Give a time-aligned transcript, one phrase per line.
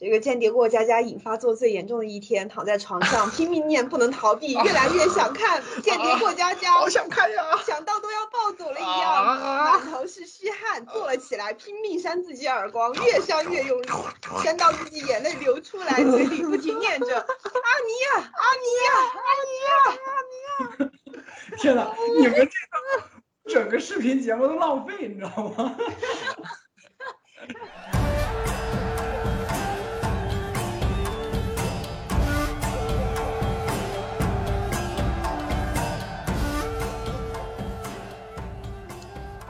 [0.00, 7.42] 这个间谍过家家引发作最严重的一天，躺在床上拼命念，不能逃避，越来越想看间谍过家家，好想看呀！
[7.66, 13.88] 想到都要暴走了一样，满头是虚汗，坐了起来，拼命扇自己耳光，越扇越用力，
[14.44, 18.94] 扇到自己眼泪流出来，嘴里不停念着阿尼亚，阿尼亚，
[19.26, 19.74] 阿尼亚，
[20.06, 20.32] 阿尼
[20.84, 21.58] 亚。
[21.58, 22.52] 天哪，你们这个
[23.52, 25.76] 整个视频节目都浪费，你知道吗？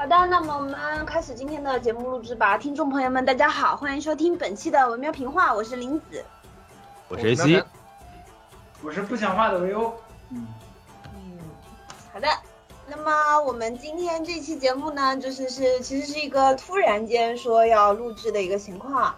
[0.08, 2.56] 的，那么我们开始今天的节目录制吧。
[2.56, 6.24] 听众朋友们，大家好，欢迎收听本期的文喵评话，我是林子，
[7.08, 7.62] 我是 AC，
[8.82, 9.92] 我是不讲话的维欧。
[10.30, 10.46] 嗯
[11.14, 11.38] 嗯，
[12.10, 12.26] 好的。
[12.86, 19.14] 那么我们今天这期节目呢，就是是其实是一个突然间说要录制的一个情况。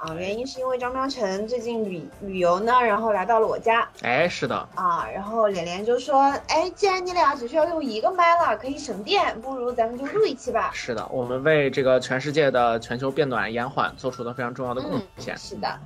[0.00, 3.88] 啊，原因是因为张喵晨最近旅旅游呢，然后来到了我家。
[4.02, 4.56] 哎，是的。
[4.76, 10.70] 啊，然后连连就说，哎，既然你俩只需要用一个麦了，可以省电，不如咱们就录一期吧。
[10.74, 15.36] 是的，我们为这个全世界的全球变暖延缓做出了非常重要的贡献。
[15.36, 15.78] 是的。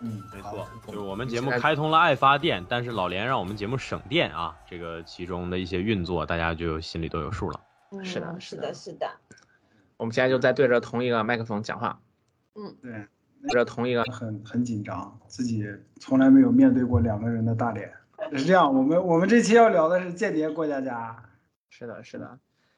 [0.00, 7.58] 嗯，没错，就是我们节目开通了爱发电，但是老连让我们节目省电啊，这个其中的一些运作，大家就心里都有数了。
[8.04, 9.10] 是的，是的，是的。
[9.96, 11.98] 我们现在就在对着同一个麦克风讲话。
[12.54, 13.06] 嗯，对。
[13.48, 15.64] 着同一个很很紧张，自己
[16.00, 17.92] 从来没有面对过两个人的大脸。
[18.32, 21.16] 是这样，我们我们这期要聊的是《间谍过家家》。
[21.68, 22.24] 是的，是的，《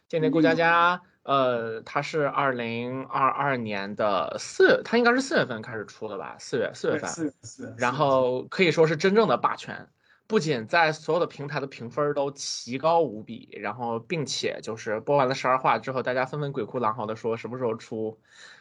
[0.09, 6.37] 间谍过家家》呃，它是二零二二年的四，它应该是四月份开始出的吧？
[6.39, 7.09] 四月四月份。
[7.09, 7.75] 四月四。
[7.79, 9.89] 然后可以说是真正的霸权，
[10.27, 18.19] 不仅在所有的平台的评分都奇高无比，然后并且就是播完了十二话之后，大家纷纷鬼哭狼嚎的说什么时候出。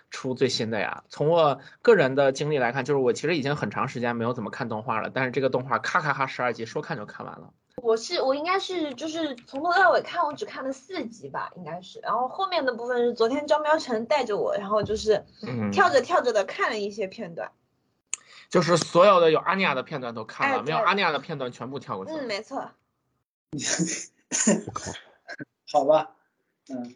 [0.10, 1.04] 出最新的呀！
[1.10, 7.54] 从我个人的经历来看，就是我其实已经很长时间没有怎么看动画了，但是这个动画咔咔咔十二集，说看就看完了。
[7.84, 12.00] 我是我应该是就是从头到尾看，我只看了四集吧，应该是。
[12.00, 15.26] 然后后面的部分是昨天张喵晨带着我，然后就是
[15.72, 17.52] 跳着跳着的看了一些片段，
[18.50, 22.14] 就是所有的有阿尼亚的片段都看了，没有阿尼亚的片段全部跳过去。
[22.14, 22.72] 嗯，没错。
[25.72, 26.16] 好吧，
[26.70, 26.94] 嗯。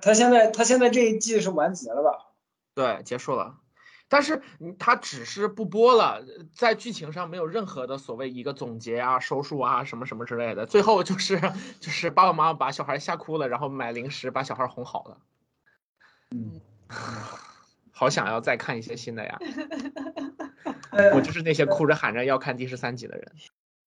[0.00, 2.32] 他现在他现在这一季是完结了吧？
[2.74, 3.58] 对，结束了。
[4.06, 4.42] 但是
[4.78, 6.22] 他只是不播了，
[6.54, 10.66] 在剧情上没有任何的所谓一个总结啊、收束啊什么什么之类的。
[10.66, 11.40] 最后就是
[11.80, 15.18] 就是爸爸妈妈把小孩吓哭了，然后买零食把小孩哄好了。
[16.30, 16.60] 嗯，
[17.90, 19.38] 好想要再看一些新的呀！
[21.14, 23.32] 我就是那些哭着喊着要看第十三集的人。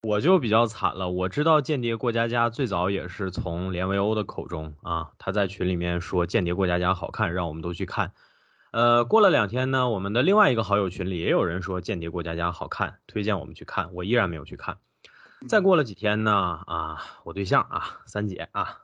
[0.07, 8.13] 我就比较惨了，我知道《间谍过家家》最早也是从连维欧的口中啊，他在群里面说《间谍过家家》好看，让我们都去看。
[8.71, 14.77] 呃，过了两天呢，我们的另外一个好友群里也有人说《间谍过家家》好看，推荐我们去看，我依然没有去看。
[15.49, 16.31] 再过了几天呢，
[16.65, 18.77] 啊，我对象啊，三姐啊，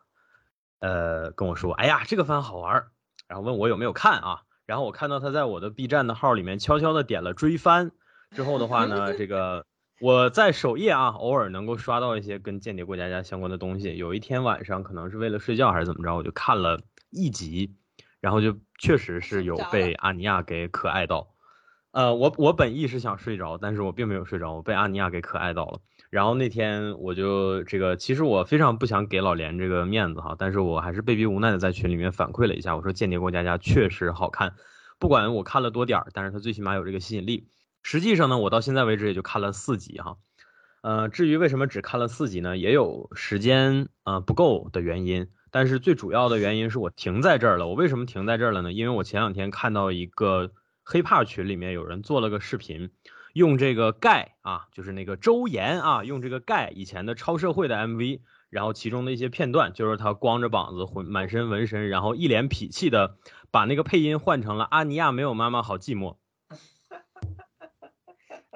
[0.80, 2.88] 呃，跟我说，哎呀，这个番好玩，
[3.30, 7.92] 然后问我有没有看啊，然后我看到他在我的 B 站的号里面悄悄的点了追番，
[8.32, 9.66] 之后的话呢，这个。
[10.04, 13.96] 我在首页啊，偶尔能够刷到一些跟《间谍过家家》相关的东西。
[13.96, 17.74] 有一天晚上，可能是为了睡觉还是怎么着，我就看了一集，
[18.20, 21.30] 然后就确实是有被阿尼亚给可爱到。
[21.92, 25.80] 呃，我我本意是想睡着，但是我并没有睡着，我被阿尼亚给可爱到了。
[26.10, 34.54] 然后那天我就这个，其实我非常不想给老连这个面子哈，但是我还是被逼无奈的在群里面反馈了一下，我说《间谍过家家》确实好看，
[35.00, 37.48] 不管我看了多点儿，但是它最起码有这个吸引力。
[37.84, 40.18] 实际上呢，我到现在为止也就看了四集哈，
[40.82, 47.68] 呃，至于为什么只看了四集呢，也有时间呃不够的原因，但是最主要的原因是我停在这儿了。
[47.68, 48.72] 我为什么停在这儿了呢？
[48.72, 50.52] 因为我前两天看到一个
[50.84, 52.90] 黑怕群里面有人做了个视频，
[53.34, 63.18] 用这个盖啊，就是那个周岩啊，用这个盖以前的超社会的 MV，然后其中的一些片段，就是他光着膀子，浑满身纹身，然后一脸痞气的
[63.52, 66.16] 把那个配音换成了阿尼亚没有妈妈好寂寞。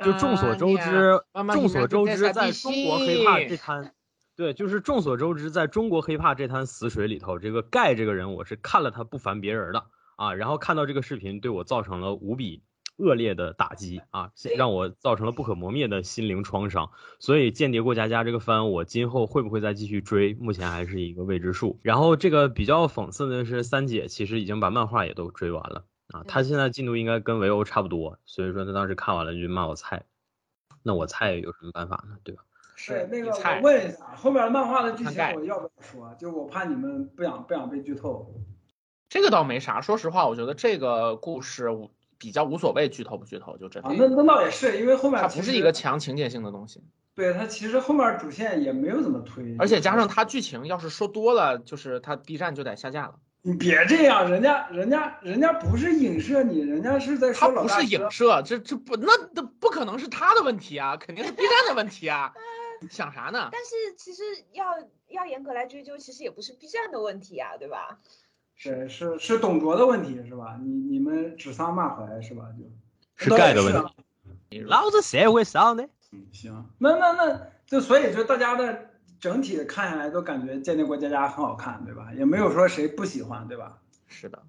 [0.04, 1.20] 就众所周知，
[1.54, 3.94] 众所周知，在中国黑怕这滩，
[4.36, 9.86] 对，就是众所周知，在中国黑怕这滩死水里头，这个盖这个人，我是看了他不烦别人的
[10.16, 12.62] 啊，然后看到这个视频，对我造成了无比
[12.98, 16.92] 恶劣的打击啊，让我造成了不可磨灭的心灵创伤。
[17.20, 21.80] 所以《间谍过家家》这个番，我今后会不会再继续追，目前还是一个未知数。
[21.82, 25.86] 然后这个比较讽刺的是，三姐其实已经把漫画也都追完了。
[26.14, 30.06] 啊，他现在进度应该跟维欧差不多，所以说他当时看完了就骂我菜，
[30.84, 32.18] 那我菜有什么办法呢？
[32.24, 32.44] 对吧？
[32.76, 36.16] 是那个我问一下，后面漫画的剧情我要不要说？
[36.20, 38.34] 就我怕你们不想不想被剧透。
[39.10, 41.70] 这个倒没啥，说实话，我觉得这个故事
[42.18, 46.84] 比较无所谓剧透不剧透，就真的啊，，那那倒也是，因为后面它不是一个强情节性的东西，
[47.16, 53.16] 对它其实后面主线也没有怎么推，而且加上它剧情要是说多了，就是它 B 站就得下架了。
[53.48, 62.34] 你别这样，人家人家人家不是影射你，人家是在它不是说老大哥影射，这这不那那不可能是他的问题啊，肯定是 B 站的问题啊，
[62.92, 63.48] 想啥呢？
[63.50, 64.22] 但是其实
[64.52, 64.66] 要
[65.08, 67.98] 要严格来追究，其实也不是 B 站的问题啊，对吧？
[68.54, 70.60] 是是是董卓的问题是吧？
[70.62, 72.44] 你你们指桑骂槐是吧？
[72.58, 73.90] 就是盖的问啊
[74.50, 74.60] 题。
[74.60, 75.88] 老子社会上的。
[76.12, 82.14] 嗯，行，那那那就所以就大家的整体看下来都感觉《间谍过家家》很好看，对吧？
[82.18, 83.80] 也没有说谁不喜欢，对吧？
[84.08, 84.44] 是的，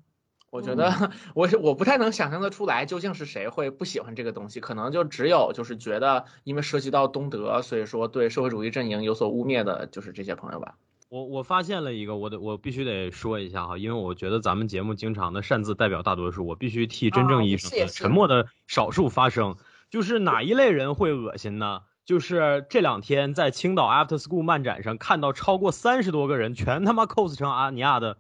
[0.50, 10.76] 我觉得 我是我不太能想象得出来究竟是谁会不喜欢这个东西，可能就只有就是觉得因为涉及到东德，所以说对社会主义阵营有所污蔑的，就是这些朋友吧。
[11.10, 19.56] 我我发现了一个，我得我必须得说一下哈，因为我觉得咱们节目经常的擅自代表大多数，我必须替真正意义上的沉默的少数发声。
[19.90, 21.80] 就是哪一类人会恶心呢？
[22.08, 28.16] 就是这两天在青岛 After School 漫展上看到超过三十多个人全他妈 cos 成阿尼亚的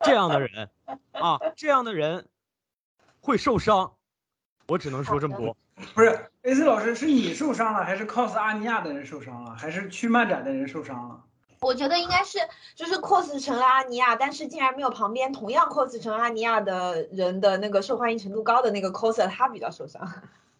[0.00, 0.70] 这样的人
[1.12, 2.28] 啊，这样的人
[3.20, 3.92] 会受伤。
[4.68, 5.54] 我只能说这么多。
[5.94, 11.22] 不是 AC 老师，是你受伤了，还是 cos 阿尼亚的人受伤了，还是去漫展的人受伤了？
[11.60, 12.38] 我觉得应该是
[12.74, 20.10] 就是 cos 成了阿尼亚，但是竟然没有旁边同样 cos 成阿尼亚的人的那个受欢迎程度高的那个 coser，他比较受伤。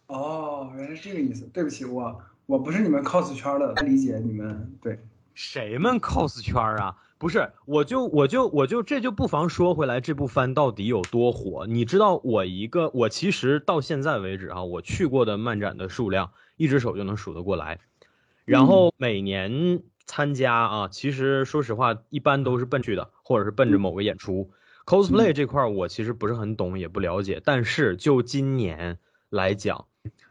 [0.05, 1.45] 哦，原来是这个意思。
[1.47, 4.73] 对不起，我我不是你们 cos 圈的，理解你们。
[4.81, 4.97] 对，
[5.33, 6.95] 谁们 cos 圈儿啊？
[7.17, 11.67] 不是，我就我就我就这就不妨说回来，这部番到底有多火？
[11.67, 17.79] 你知道，我一个我其实到现在为止啊，我去过的漫展的数量，一只手就能数得过来。
[18.45, 24.49] 然后每年参加啊，其实说实话，一般都是奔去的，或者是奔着某个演出。
[24.85, 27.41] cosplay 这块儿我其实不是很懂，也不了解。
[27.43, 28.99] 但是就今年
[29.29, 29.85] 来讲，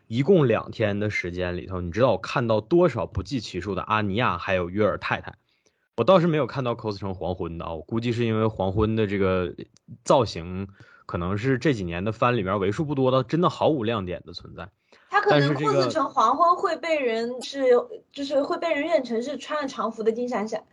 [0.06, 5.35] 一共两天的时间里头，你知道我看到多少不计其数的阿尼亚还有约尔太太？
[5.97, 9.55] 我倒是没有看到 cos 成黄昏的啊，我估计是因为黄昏的这个
[10.05, 10.69] 造型，
[11.06, 14.69] 可能是这几年的番里面为数不多的真的毫无亮点的存在。
[15.08, 17.64] 他可能 cos 成黄昏会被人是
[18.12, 20.64] 就是会被人认成是穿了长服的金闪闪。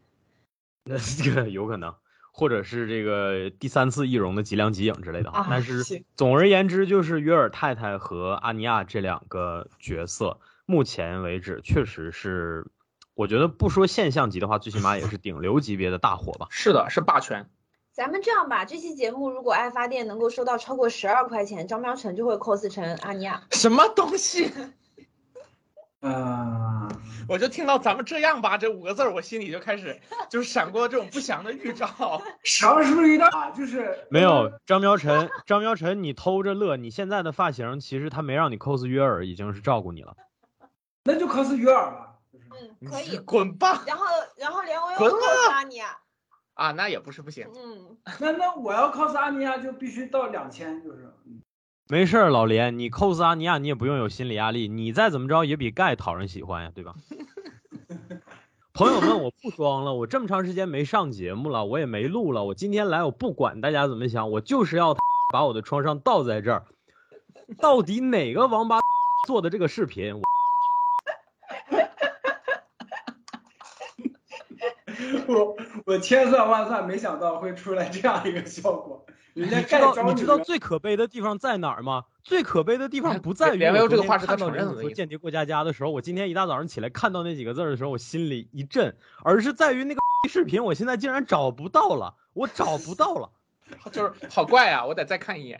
[0.83, 1.95] 那 这个有可能，
[2.35, 12.65] 或者是这个第三次易容的吉良吉影之类的啊但是总而言之，就是约尔太太和阿尼亚这两个角色，目前为止确实是，
[13.13, 16.47] 我觉得不说现象级的话，最起码也是顶流级别的大火吧。
[16.49, 17.47] 是的，是霸权。
[17.91, 23.43] 咱们这样吧，这期节目如果爱发电能够收到超过十二块钱，张喵晨就会 cos 成阿尼亚。
[23.51, 24.51] 什么东西？
[26.03, 26.89] 啊、
[27.29, 32.21] 我就听到咱们这样吧这五个字儿，我心里就开始 就是闪过这种不祥的预兆。
[32.43, 40.15] 常识遇到啊，就是没有张苗晨， 张苗晨，你偷着乐，你现在的发型其实他没让你 cos 约尔，已经是照顾你了。
[41.05, 42.15] 那就 cos 约尔吧。
[42.33, 43.17] 嗯，可以。
[43.19, 43.83] 滚吧！
[43.87, 44.05] 然后
[44.37, 45.97] 然后连我又滚 cos 阿尼亚。
[46.55, 47.47] 啊，那也不是不行。
[47.55, 51.12] 嗯，那那我要 cos 阿尼亚就必须到两千，就是嗯
[51.89, 56.95] 没事儿，老连，你 cos 阿尼亚你也不用有心理压力，你再怎么着也比盖讨人喜欢呀，对吧？
[58.73, 64.95] 朋友们，我不装了，我这么长时间没上节目了，我也没录了，我今天来，我不管大家怎么想，我就是要
[65.31, 66.65] 把我的创伤倒在这儿。
[67.59, 68.79] 到底哪个王八
[69.27, 70.21] 做的这个视频？
[75.27, 82.05] 我我千算万算没想到会出来这样一个效果，你知道你知道最可悲的地方在哪儿吗？
[82.23, 93.31] 最可悲的地方不在于连我昨维欧这个话是他天看到人说间谍过家家的时候，我今天一大早上起来看到那几个字儿的时候，我心里一震，而是在于那个 视频，我现在竟然找不到了，我找不到了。
[93.91, 95.59] 就是好怪啊、我得再看一眼。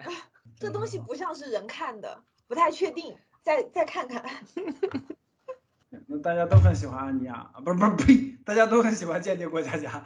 [0.60, 4.24] 这东西不像是人看的，不太确定，再再看看。
[6.08, 10.04] 那大家都很喜欢安妮亚，啊不是不是呸，大家都很喜欢间谍过家家。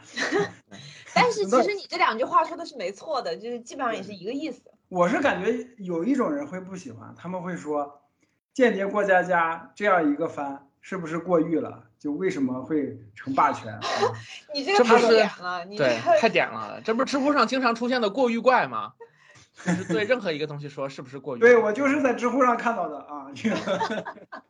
[1.14, 4.62] 但是其实你这两句话说的是没错的，就是基本上也是一个意思。
[4.88, 7.84] 我是感觉有一种人会不喜欢，他们会说
[8.54, 11.84] 《间谍过家家》这样一个番是不是过誉了？
[11.98, 13.72] 就为什么会成霸权？
[13.74, 13.80] 啊
[14.54, 18.92] 你这个太点了，你这对，太点了，这不是知乎上经常出现的过誉怪吗？
[19.66, 21.40] 就是对任何一个东西说是不是过誉？
[21.40, 23.26] 对我就是在知乎上看到的啊。
[23.34, 23.56] 这个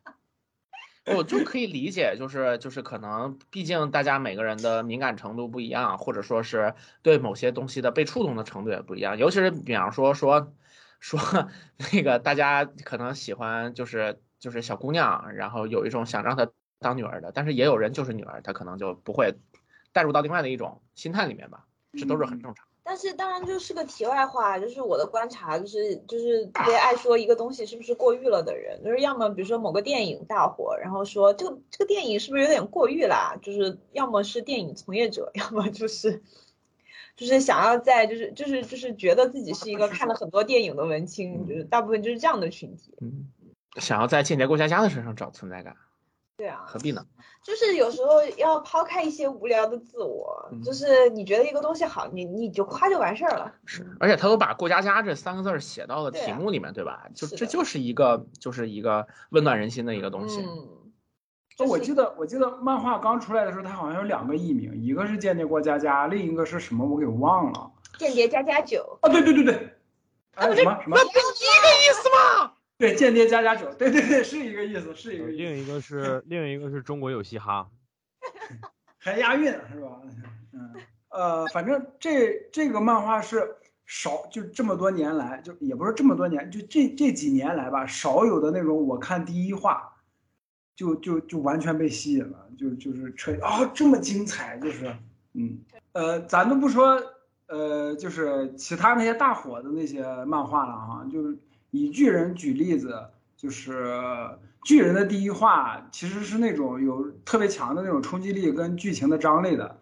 [1.15, 9.17] 我就可以理解，就是就是可能，毕竟大家每个人的敏感程度不一样，或者说是对某些东西的被触动的程度也不一样。
[9.17, 10.53] 尤其是比方说说
[10.99, 11.19] 说
[11.91, 16.47] 那个大家可能喜欢就是就是小姑娘，然后有一种想让她
[16.79, 19.35] 当女儿的，但是也有人就是女儿，她可能就不会
[19.91, 21.65] 带入到另外的一种心态里面吧，
[21.97, 22.68] 这都是很正常。
[22.89, 33.37] 但是当然就是个题外话，就是我的观察，就是就是特别爱说一个东西是不是过誉了的人，就是要么比如说某个电影大火，然后说这个这个电影是不是有点过誉啦？
[33.43, 36.23] 就是要么是电影从业者，要么就是
[37.15, 42.95] 就是想要在就是就是就是觉得自己是一个看了很多电影的文青，就是大部分就是这样的群体。
[43.01, 43.27] 嗯，
[43.75, 45.75] 想要在间谍过家家的身上找存在感，
[46.39, 47.05] 对啊，何必呢？
[47.43, 53.53] 就是有时候要抛开一些无聊的自我，嗯就是你觉得一个东西好，你你就夸就完事儿了。
[53.65, 57.07] 是，而且他都把“过家家”这三个字儿写到了题目里面，对吧？
[57.13, 60.39] 就这就是一个就是一个温暖人心的一个东西。
[60.39, 60.47] 嗯，
[61.57, 67.69] 哦，我就是记得我记得漫画刚出来的时候，它好像有两个译名，一个是《间谍过家家》，另一个是什么我给忘了。
[67.97, 69.77] 间谍家家酒，啊，对对对对，
[70.35, 70.95] 哎什么什么？
[70.95, 72.53] 那不是一个意思吗？
[72.79, 77.69] 对，间谍加加酒，对对对，是一个意思，是一个意思，另一个是另一个是中国有嘻哈，
[78.97, 80.01] 还押韵是吧？
[80.53, 80.73] 嗯，
[81.09, 89.93] 呃，反正这这个漫画是少，就这么多年来，就也不是这么多年，就这这几年来吧，少有的那种我看第一话，
[90.73, 94.95] 就就就完全被吸引了，就就是彻啊、这么精彩，就是
[95.33, 95.59] 嗯。
[95.91, 96.97] 呃，咱都不说
[97.47, 101.37] 呃，就是其他那些大火的那些漫画了哈，就是
[101.71, 102.95] 以巨人举例子，
[103.37, 103.99] 就是
[104.63, 109.77] 巨人的第一话其实是那种有特别强的那种冲击力跟剧情的张力的，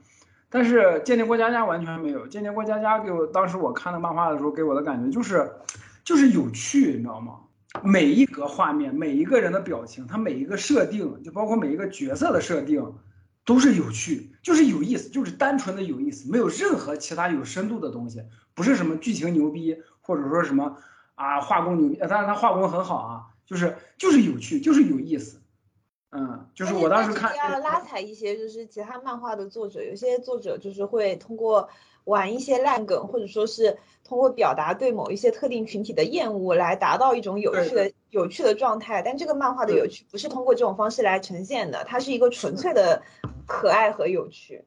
[0.49, 2.27] 但是间谍过家家完全没有。
[2.27, 5.51] 间谍过家家给我当时我看的漫画的时候给我的感觉就是，
[6.03, 7.39] 就是有趣，你知道吗？
[7.83, 12.93] 每一格画面，每一个人的表情，他每一个设定，就包括每一个角色的设定，
[13.45, 18.23] 都是有趣，就是有意思，就是单纯的有意思，没有任何其他有深度的东西，
[18.55, 20.77] 不是什么剧情牛逼，或者说什么
[21.17, 25.41] 啊画工牛逼，呃当然他画工很好啊，就是就是有趣，就是有意思，
[26.11, 31.69] 嗯，就是我当时看，要拉踩一些，就是其他漫画的作者，有些作者就是会通过
[32.03, 39.01] 玩一些烂梗，或者说是通过表达对某一些特定群体的厌恶，来达到一种有趣的有趣的状态。
[39.01, 43.01] 但这个漫画的有趣不是通过这种方式来呈现的，它是一个纯粹的
[43.47, 44.63] 可爱和有趣。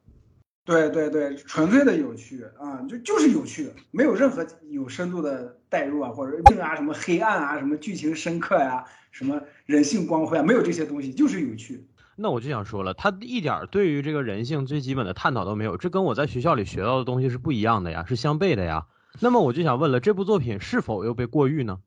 [0.71, 11.85] 对对对，纯粹的有趣啊，就就是有趣，没有任何有深度的代入啊，或者硬啊，什么黑暗啊，什么剧情深刻呀、什么人性光辉啊，没有这些东西，就是有趣。
[12.15, 18.87] 那我就想说了，他一点对于这个人性最基本的探讨都没有，这跟我在学校里学到的东西是不一样的呀，是相悖的呀。
[19.19, 21.81] 那么我就想问了，这部作品是否又被过誉呢？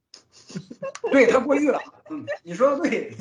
[1.10, 3.16] 对他过誉了，嗯，你说的对，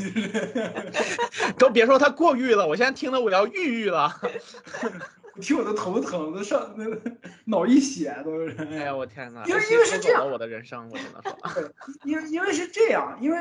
[1.57, 4.11] 都别说他过誉了，我现在听的我要抑郁了。
[5.41, 7.01] 听我都头疼，都上那个
[7.47, 8.55] 脑溢血都是。
[8.59, 11.73] 哎呀，我天呐，因为因为是这样我的人生，我只能说。
[12.05, 13.39] 因为因为是这样，因为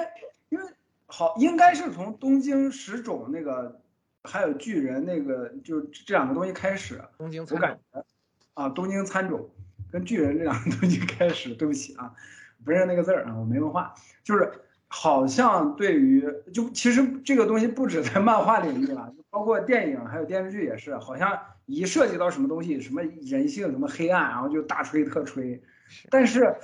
[0.50, 0.66] 因为
[1.06, 3.82] 好应该是从东京食种那个，
[4.24, 8.06] 还有巨人那个，就这两个东西开始，东京我感觉
[8.54, 9.50] 啊，东京餐种
[9.92, 12.14] 跟巨人这两个东西开始，对不起啊，
[12.64, 13.94] 不认识那个字儿啊，我没文化，
[14.24, 14.50] 就是
[14.88, 21.38] 好像对于就其实这个东西不止在漫画领域了，就包括电影还有电视剧也是，好像
[21.72, 25.62] 一涉及到什么东西，什么人性，什么黑暗，然后就大吹特吹，
[26.10, 26.56] 但是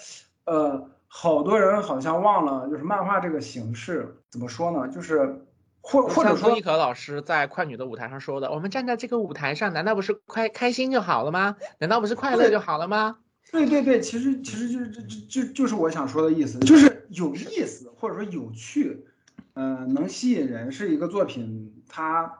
[0.46, 4.88] 呃，好多人好像忘了，就是漫画这个形式怎么说呢？
[4.88, 5.46] 就是
[5.82, 11.56] 或或者说像曾轶可老师在快女的舞台上说的：“我们站在这个舞台上，难道不是快开心就好了吗？
[11.80, 19.06] 难道不是快乐就好了吗对对对，其实其实就是这这就就是我想说的意思，就是有意思或者说有趣，
[19.54, 22.40] 呃，能吸引人是一个作品，它，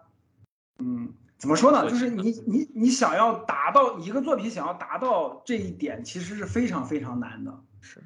[0.80, 1.88] 嗯，怎么说呢？
[1.90, 7.64] 就是你你你想要达到一个作品想要达到这一点，其实是非常非常难的。
[7.80, 8.06] 是，嗯，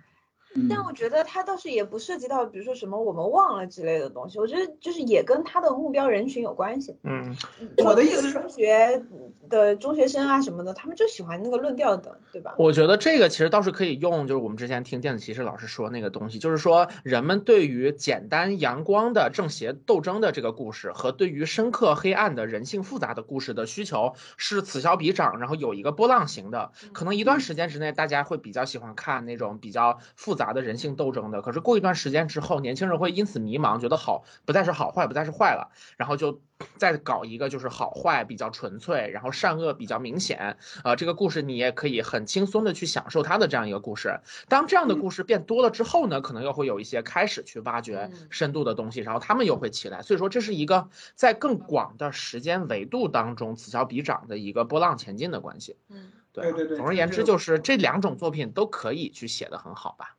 [0.69, 4.37] 但我觉得它倒是也不涉及到，比如说什么我们忘了之类的东西。
[4.39, 7.35] 我觉得就是也跟他的目标人群有关系。？”嗯，
[7.77, 9.03] 我的意思是中学
[9.49, 12.55] 的中学生啊什么的，他们就喜欢那个论调的，对吧？
[12.57, 26.71] 我觉得这个其实倒是可以用，就是我们之前听电子骑士老师说那个东西，就是说人们对于简单阳光的正邪斗争的这个故事，和对于深刻黑暗的人性复杂的故事的需求是此消彼长，然后有一个波浪形的。
[26.93, 36.41] 可能一段时间之内，大家会比较喜欢看那种比较复杂的人性斗争的，可是过一段时间之后，年轻人会因此迷茫，觉得好不再是好坏，不再是坏了，然后就
[36.77, 44.19] 再搞一个就是好坏比较纯粹，然后善恶比较明显，呃，这个故事你也可以很轻松的去享受它的这样一个故事。
[44.47, 50.01] 当这样的故事变多了之后呢，可能又会有一些开始去挖掘嗯深度的东西，然后他们又会起来。
[50.01, 55.77] 所以说，这是一个在更广的时间维度当中此消彼长的一个波浪前进的关系。
[55.89, 60.15] 嗯，对对对对总而言之，就是这两种作品都可以去写的很好吧。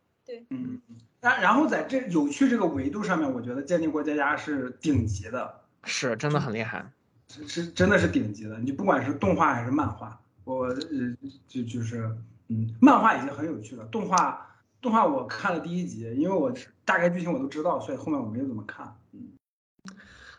[0.50, 0.80] 嗯，
[1.20, 5.60] 然然后在这有趣这个维度上面，我觉得《鉴定过家家》是顶级的。
[5.84, 6.90] 是，真的很厉害。
[7.28, 10.76] 是是真的是顶级的，你不管是动画还是漫画，我呃
[11.48, 12.10] 就就是
[12.48, 16.52] 嗯，漫画已经很有趣了，动画动画我看了第一集，因为我
[16.84, 18.94] 大概剧情我都知道，所以后面我没有怎么看。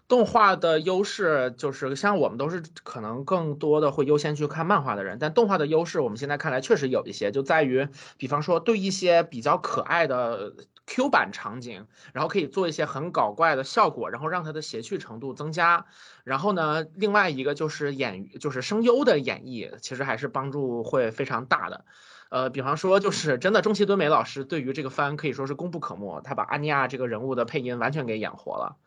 [0.08, 10.54] 动画的优势就是像我们都是可能更多的会优先去看漫画的人，但动画的优势我们现在看来确实有一些，就在于，比方说对一些比较可爱的
[10.86, 15.86] Q 版场景，然后可以做一些很搞怪的效果，然后让它的谐趣程度增加。
[16.24, 21.86] 然后呢，另外一个就是演就是声优的演绎，其实还是帮助会非常大的。
[22.34, 28.78] 呃，比方说就是真的中崎敦美老师对于这个番可以说是功不可没，他把阿尼亚这个人物的配音完全给演活了。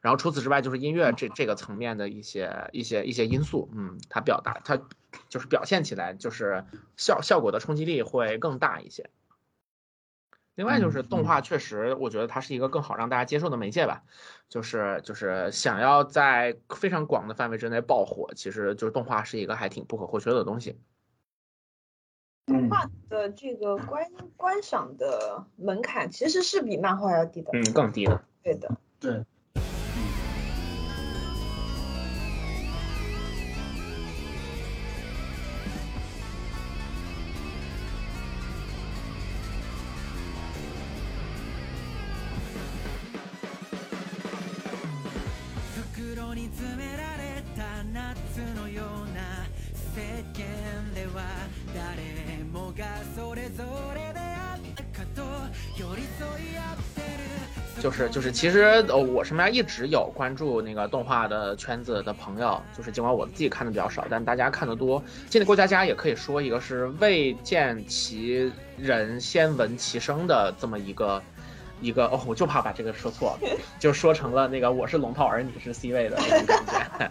[0.00, 4.80] 然后除此之外，就是音乐这这个层面的一些一些一些因素，嗯，他表达他
[5.28, 6.64] 就是表现起来就是
[6.96, 9.08] 效效果的冲击力会更大一些。
[10.56, 14.02] 另外就是动画确实，我觉得它是一个更好让大家接受的媒介吧。
[14.48, 20.80] 就是就是想要在非常广的范围之内爆火，其实就是动画是一个还挺不可或缺的东西。
[22.46, 29.24] 动画的这个观观赏的门槛其实是比漫画要低的，嗯，更低的，对的，对。
[57.86, 65.00] 就是就是，其实呃，我身边一直有关注那个动画的圈子的朋友，就是尽管我自己看的比较少，但大家看的多。
[65.30, 71.22] 现在过家家也可以说一个是未见其人先闻其声的这么一个。
[71.80, 77.10] 一个哦，我就怕把这个说错了，就说成了那个我是龙套而你是 C 位的那种感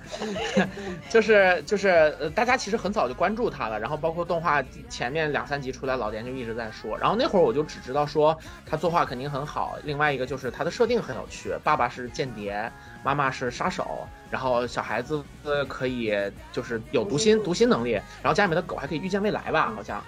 [0.56, 0.70] 觉，
[1.10, 1.88] 就是就是
[2.20, 12.72] 呃，大家其实很早就关注他了，然后包括动画前面两三集出来，老田就一直在说，然后那会儿我就只知道说他作画肯定很好，另外一个就是他的设定很有趣，爸爸是间谍，
[13.04, 15.24] 妈妈是杀手，然后小孩子
[15.68, 16.14] 可以
[16.52, 20.04] 就是有读心读心能力，然后家里面的狗还可以预见未来吧，好像。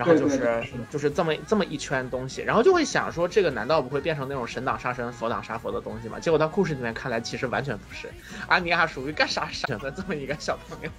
[0.00, 6.18] 然后就是就是这么这么一圈东西，然后就会想说，这个难道不会变成那种神挡杀神，佛挡杀佛的东西吗？
[6.18, 8.08] 结果到故事里面看来，其实完全不是。
[8.48, 10.90] 阿尼亚属于干啥啥的这么一个小朋友，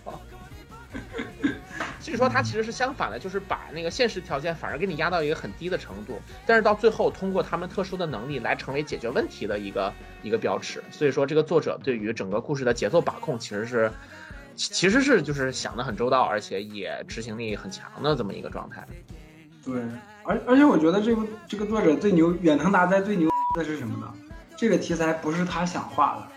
[2.00, 10.84] 所以说他其实是相反的，就是把那个现实条件反而给你压到一个很低的程度，但是到最后通过他们特殊的能力来成为解决问题的一个一个标尺。
[10.92, 13.92] 所以说这个作者对于整个故事的节奏把控其实是。
[14.56, 18.86] 其实是就是想的很周到，而且也执行力很强的这么一个状态。
[19.64, 19.82] 对，
[20.24, 24.12] 而而且我觉得这个这个作者最牛，远藤达哉最牛的是什么呢？
[24.58, 26.28] 这个题材不是他想画的，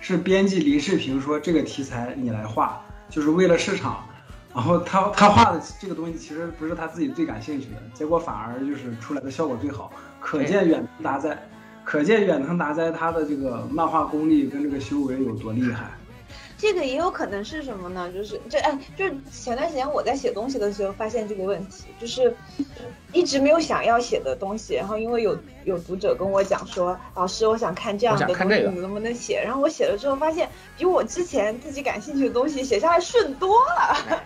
[0.00, 4.04] 是编辑林世平说这个题材你来画，就是为了市场。
[4.52, 9.92] 然后他他画的这个东西其实不是他自己最感兴趣的，结果反而就是出来的效果最好。
[10.18, 11.40] 可见远藤达哉，
[11.84, 15.90] 可见远藤达哉他的这个漫画功力跟这个修为有多厉害。
[16.60, 18.12] 这个也有可能是什么呢？
[18.12, 22.36] 就是这哎，就是前段时间我在写东西的时候发现这个问题，就是
[23.12, 29.42] 一直没有想要写的东西，然后因为有有读者跟我讲说，老师我想看这样的东西，你能不能写？
[29.42, 30.46] 然后我写了之后发现，
[30.76, 34.22] 比我之前自己感兴趣的东西写下来顺多了，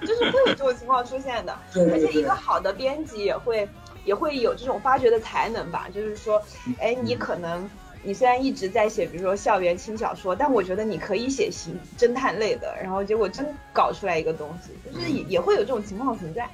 [0.00, 1.56] 就是会有这种情况出现的。
[1.92, 3.68] 而且一个好的编辑也会
[4.04, 6.42] 也会有这种发掘的才能吧，就是说，
[6.80, 7.68] 哎，你可能。
[8.06, 16.48] 你虽然一直在写，比如说校园轻小说，但我觉得你可以写刑侦探类的，然后结果真搞出来一个东西，就是也也会有这种情况存在。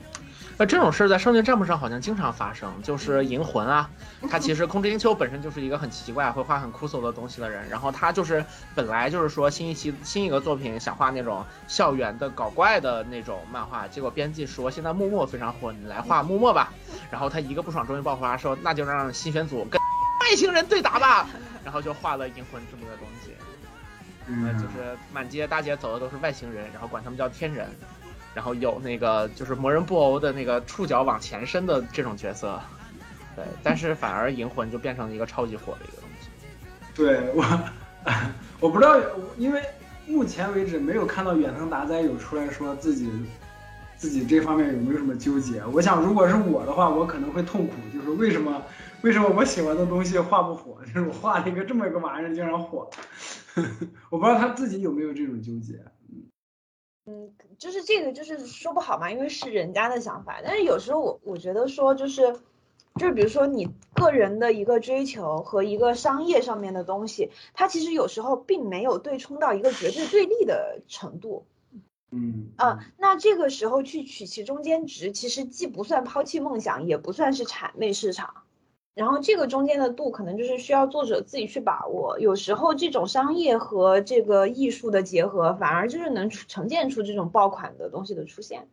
[0.56, 3.90] 那这种事儿在圣剑战部上好像经常发生，就是银魂啊，
[4.30, 8.42] 他其实空之英秋本身就是一个很奇怪、会画很枯燥的东西的人，然后他就是
[8.74, 16.72] 本来就是说新一期新一个作品想画那种校园的搞怪的那种漫画，结果编辑说现在木木非常火，你来画木木吧，
[17.10, 19.78] 然后他一个不爽终于爆发说那就让新选组跟。
[20.22, 21.28] 外星人对打吧，
[21.64, 23.32] 然后就画了银魂这么个东西，
[24.26, 27.68] 嗯，就是满街大街走的都是外星人，然后管他们叫天人，
[28.34, 32.60] 然后有那个就是魔人布欧的那个触角往前伸的这种角色，
[33.36, 36.28] 对，但是反而银魂就变成了一个超级火的一个东西。
[36.94, 37.44] 对我，
[38.60, 38.96] 我不知道，
[39.36, 39.62] 因为
[40.06, 43.10] 目前为止没有看到远藤达哉有出来说自己
[43.96, 45.64] 自己这方面有没有什么纠结。
[45.72, 48.62] 我想如果是我的话，我可能会痛苦，就是为什么。
[49.02, 50.78] 为什么我喜欢的东西画不火？
[50.86, 52.90] 就是我画了一个这么一个玩意儿，竟然火了。
[54.10, 55.84] 我不知道他自己有没有这种纠结。
[57.06, 60.40] 嗯，就是这个，就是说不好嘛，因为是人家的想法。
[60.44, 62.32] 但是有时候我我觉得说，就是
[62.94, 71.44] 就是比如说你个人的一个追求和一个商业上面的东西，它其实有时候并没有对冲到一个绝对对立的程度。
[72.12, 78.44] 嗯啊，那这个时候去取其中间值，其实既不算抛弃梦想，也不算是谄媚市场。
[78.94, 82.18] 然后这个中间的度，可能就是需要作者自己去把握。
[82.20, 88.68] 有时候这种商业和这个艺术的结合，反而就是能呈现出这种爆款的东西的出现。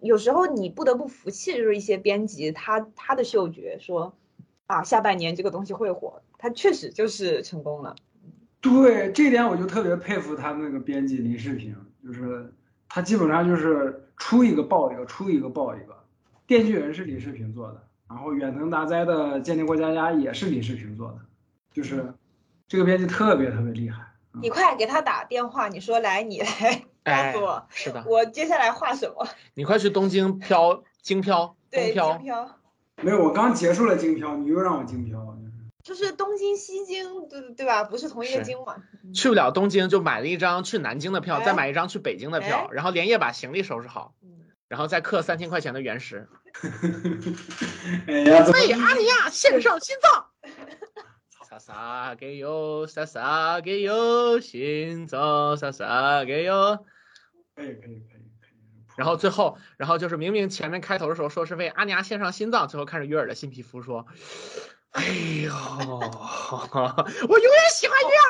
[0.00, 4.14] 有时候你不得不服气，就是一些编辑他他的嗅觉说，
[4.66, 7.96] 啊，下半年这个东西会火，他确实就是成功了。
[8.60, 12.52] 对这点我就特别佩服他那个编辑林世平，就是
[12.88, 15.96] 他基本上就是出一个爆一个，出一个爆一个。
[16.46, 21.18] 电锯人是李世平做的，然后远藤达哉的间谍过家家也是李世平做的，
[21.72, 22.14] 就是
[22.66, 24.02] 这个编辑特别特别厉害。
[24.32, 26.84] 嗯你快给他打电话，你说来，你来
[27.32, 29.26] 告诉我，哎是的，我接下来画什么？
[29.54, 32.56] 你快去东京漂京漂， 对，京，漂。
[33.02, 35.18] 没有，我刚结束了京漂，你又让我京漂，
[35.82, 37.82] 就是就是东京、西京，对对吧？
[37.84, 38.76] 不是同一个京嘛？
[39.14, 44.28] 去不了东京就买了一张去南京的票，哎再买一张去北京的票，然后连夜把行李收拾好，嗯
[44.68, 46.28] 然后再刻三千块钱的原石。
[48.52, 50.26] 为阿尼亚献上心脏。
[51.48, 56.84] 撒撒给哟，撒撒给哟，心脏撒撒给哟。
[57.56, 58.60] 可以可以可以可以。
[58.96, 64.06] 然后最后，然后就是明明前面开头的时候说是为阿尼亚献上心脏，最后看着约尔的新皮肤说
[64.92, 65.04] ：“哎
[65.44, 65.52] 呦，
[67.28, 68.22] 我永远喜欢约尔。”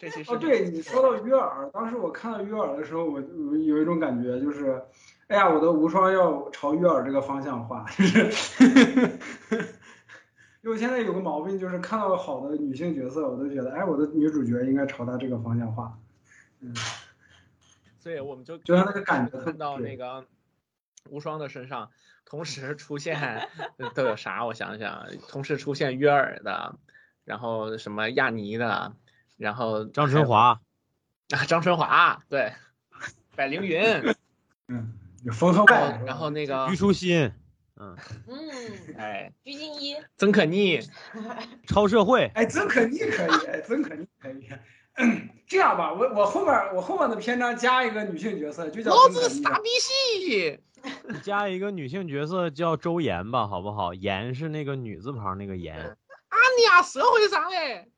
[0.00, 4.82] 这期是哦，对你说到约尔，当时我看到约尔的时候，我我有一种感觉，就是，
[5.28, 9.18] 哎呀，我的无双要朝约尔这个方向画，就是，
[10.60, 15.98] 因为我现在有个毛病，就是看到好的女性角色，我都觉得，哎，我的女主角应该朝她这个方向画，
[16.60, 16.74] 嗯，
[17.98, 20.26] 所以我们就觉得那个感觉特看到那个
[21.08, 21.90] 无双的身上
[22.24, 24.44] 同时出现呃都有啥？
[24.44, 26.76] 我想想，同时出现约尔的，
[27.24, 28.94] 然后什么亚尼的，
[29.36, 30.60] 然后张春华，
[31.30, 32.52] 啊，张春华，对，
[33.34, 34.14] 百灵云，
[34.68, 34.92] 嗯，
[35.24, 35.64] 有缝合
[36.04, 37.32] 然，后那个虞书欣，
[37.80, 40.80] 嗯，嗯，哎，鞠婧祎，曾可逆，
[41.66, 44.48] 超社会，哎，曾可逆可以，哎，曾可逆可以。
[45.46, 49.08] 这样吧，我我后面我后面的篇章加一个女性角色，就叫老。
[49.08, 50.60] 子傻逼戏，
[51.22, 53.94] 加一个女性角色叫周岩吧，好不好？
[53.94, 55.76] 岩是那个女字旁那个岩。
[56.28, 57.88] 阿尼亚社会上嘞，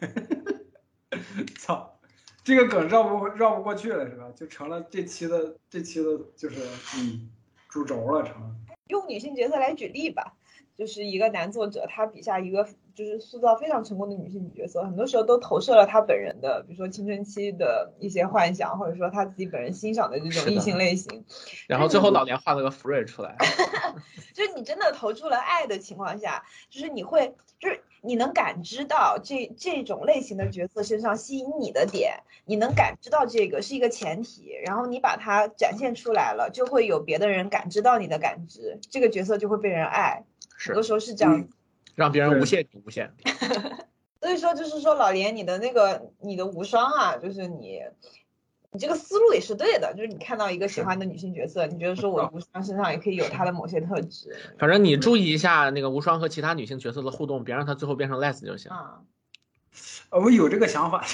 [1.58, 1.98] 操，
[2.44, 4.24] 这个梗绕不绕不过去了是吧？
[4.34, 6.60] 就成了这期的这期的就是
[6.96, 7.30] 嗯
[7.68, 8.50] 主轴了，成了。
[8.88, 10.34] 用女性角色来举例吧，
[10.76, 21.24] 就是一个男作者，他笔下一个就是塑造非常成功的女性角色，很多时候都投射了他本人的，比如说青春期的一些幻想，或者说他自己本人欣赏的这种异性类型。
[21.68, 23.36] 然后最后老娘画了个福瑞出来，
[24.34, 40.24] 就是你真的投注了爱的情况下，就是你会，就是你能感知到这这种类型的角色身上吸引你的点，你能感知到这个是一个前提，然后你把它展现出来了，就会有别的人感知到你的感知，这个角色就会被人爱。
[40.58, 41.48] 很多是时候是这样嗯
[41.94, 43.12] 让别人无限无限。
[44.20, 47.80] 所以说，就是说，老连，你的那个你的无双啊，就是你，
[48.72, 49.94] 你这个思路也是对的。
[49.94, 58.70] 就是你看到一个喜欢的女性角色，你觉得说我无双身上也可以有她的某些特质反正你注意一下那个无双和其他女性角色的互动，别让她最后变成 less 就行。
[58.72, 59.02] 啊。
[60.10, 61.02] 呃，我有这个想法，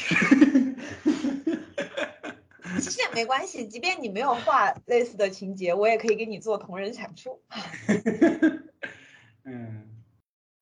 [2.81, 7.41] 其实也没关系，即便你没有画类似的情节，我也可以给你做同人产出。
[9.45, 10.03] 嗯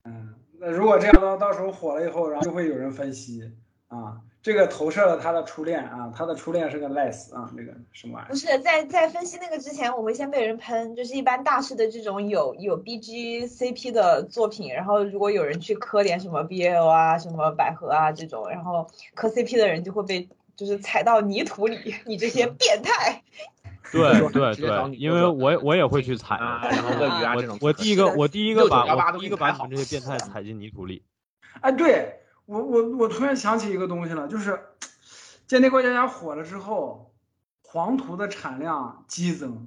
[0.04, 3.50] 嗯，那如果这样到到时候火了以后，然后就会有人分析
[3.88, 8.30] 啊，这个投射了他的初恋啊，他的初恋是个 les 啊，那个什么玩意儿？
[8.30, 23.24] 不是在在分析那个之前，我会先被人喷，就是一般大师的这种有有 BG CP 的作品，然后如果有人去磕点什么 BL 啊、什么百合啊这种，然后磕 CP 的人就会被就是踩到泥土里， 你这些变态。
[23.90, 31.02] 对对对，因为我我也会去踩啊，然后鳄鱼啊这种我我第一个我第一个把我第一个把你们这些变态踩进泥土里。
[31.60, 34.52] 啊，对我我我突然想起一个东西了，就是
[35.46, 37.12] 《间谍过家家》火了之后，
[37.62, 39.66] 黄图的产量激增，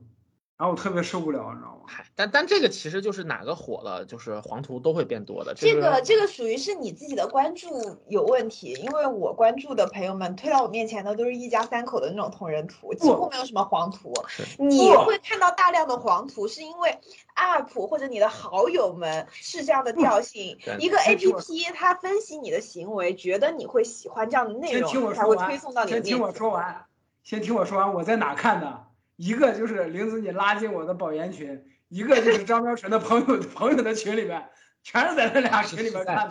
[0.60, 1.84] 然后我特别受不了，你知道吗？
[1.88, 5.54] 嗨，但但这个其实就是哪个火了，就是黄图都会变多的。
[5.56, 14.14] 这是个这个属于是你自己的关注有问题，因为我关注的朋友们推到我面前的都是一家三口的那种同人图，几乎没有什么黄图。
[14.28, 17.00] 是你会看到大量的黄图，是因为
[17.38, 20.58] app 或者你的好友们是这样的调性。
[20.78, 26.38] 一个 app 它分析你的行为，觉得你会喜欢这样的内容，才会推送到你的先听我面前。
[26.38, 26.86] 说完，
[27.24, 28.89] 先听我说完，我在哪看的？
[29.20, 34.50] 一个就是玲子你拉进我的保研群，一个就是张喵纯的朋友 朋友的群里面，
[34.82, 36.30] 全是在那俩群里是在面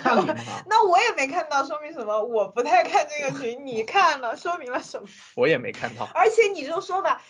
[0.00, 0.38] 看的。
[0.66, 2.18] 那我也没看到，说明什么？
[2.24, 5.06] 我不太看这个群，你看了，说明了什么？
[5.36, 6.08] 我也没看到。
[6.14, 7.20] 而且你就说吧，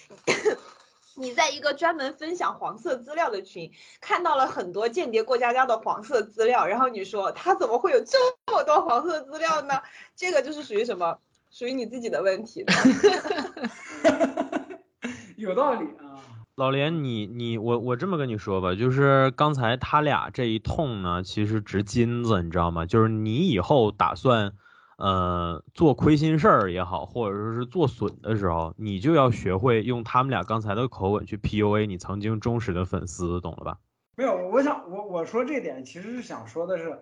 [1.19, 8.17] 你在一个专门分享黄色资料的群，看到了很多间谍过家家的黄色资料，然后你说他怎么会有这
[8.53, 9.83] 么多黄色资料呢？
[10.15, 11.19] 这个就是属于什么？
[11.51, 12.65] 属于你自己的问题。
[15.37, 16.21] 有道理啊。
[16.57, 22.87] 老连，你你我我这么跟你说吧，就是刚才他俩这一通呢，其实值金子，你知道吗？
[22.87, 24.53] 就是你以后打算，
[24.97, 33.79] 呃，做亏心事儿也好，或者说是做损的时候，你就要学会用他们俩刚才的口吻去 PUA 你曾经忠实的粉丝，懂了吧？
[34.17, 36.97] 没有，我想我我说这点其实是想说的是，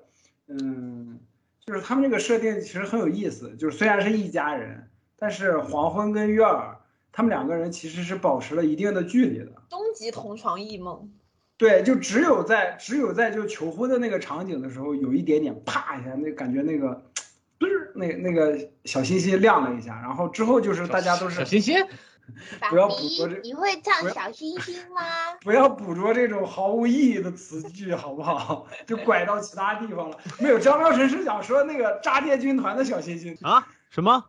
[0.49, 1.21] 嗯，
[1.61, 6.79] 就是他们这个设定其实很有意思，就是虽然是一家人，但是黄昏跟月儿
[7.13, 9.53] 他们两个人其实是保持了一定的距离的。
[9.69, 11.11] 终极同床异梦，
[11.59, 17.03] 对，就只有在只有在就求婚的那个场景的时候，有一点点啪一下，那感觉那个，
[17.61, 21.77] 嘚儿，那那个小心心亮了一下，然后之后就是大家都是小心心，
[22.71, 25.03] 不要捕捉这你会唱小星星吗？
[25.45, 28.67] 不要捕捉这种毫无意义的词句，好不好？
[28.87, 30.19] 就拐到其他地方了。
[30.41, 33.37] 没有，张妙晨是想说那个扎电军团的小星星。
[33.43, 33.67] 啊？
[33.91, 34.25] 什么？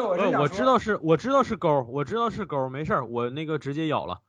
[0.00, 4.20] 我知道是，我知道是勾，我知道是勾，没事儿，我那个直接咬了。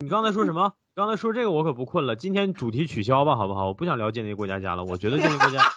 [0.00, 0.74] 你刚才说什么？
[0.94, 3.66] 刚才说这个我可不困了，今天主题取消吧，好不好？
[3.66, 5.72] 我不想聊间谍过家家了，我觉得间谍过家，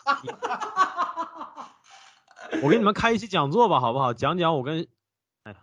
[2.63, 4.13] 我给你们开一期讲座吧，好不好？
[4.13, 4.87] 讲讲我跟，
[5.43, 5.57] 哎呀，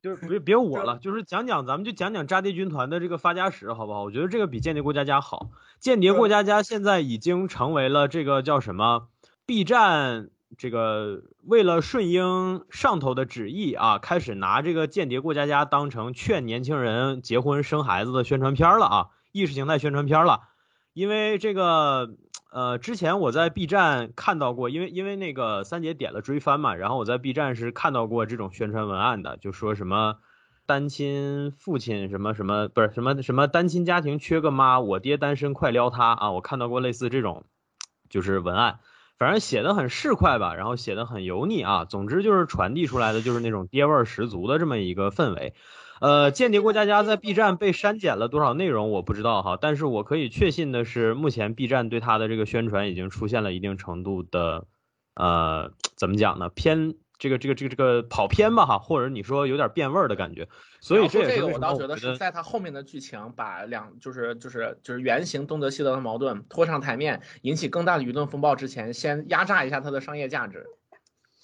[0.00, 4.04] 就是别别我了，就是讲讲咱们就讲讲扎地军团的这个发家史，好不好？
[4.04, 5.50] 我觉得这个比间谍过家家好。
[5.80, 9.08] 间谍过家家现在已经成为了这个叫什么
[9.44, 20.40] B 站这个为了顺应上头的旨意啊，开始拿这个间谍过家家当成劝年轻人结婚生孩子的宣传片了啊，意识形态宣传片了。
[20.94, 22.16] 因为这个
[22.50, 30.16] 呃，之前我在 B 站看到过，因为因为那个三姐点了追番嘛，然后我在 B 站是看到过这种宣传文案的，就说什么
[30.66, 37.44] 单亲父亲什么什么不是什么什么单亲家庭缺个妈，我爹单身快撩他啊，我看到过类似这种
[38.08, 38.80] 就是文案。
[39.18, 41.84] 反正写的很市侩吧，然后写的很油腻啊。
[41.84, 45.54] 总之就是传递出来的就是那种爹味儿十足的这么一个氛围。
[46.00, 54.66] 呃，间谍过家家在 B 站被删减了多少内容我不知道哈，但是我可以确信的是，目前 B 站对它的这个宣传已经出现了一定程度的，
[55.16, 56.50] 呃，怎么讲呢？
[56.50, 60.48] 偏这个这个这个这个跑偏吧哈，或者你说有点变味儿的感觉。
[60.80, 70.64] 所以这个我倒觉得我觉得是在他后面的剧情把两就是就是就是原型东德西德的矛盾拖上台面，引起更大的舆论风暴之前，先压榨一下它的商业价值。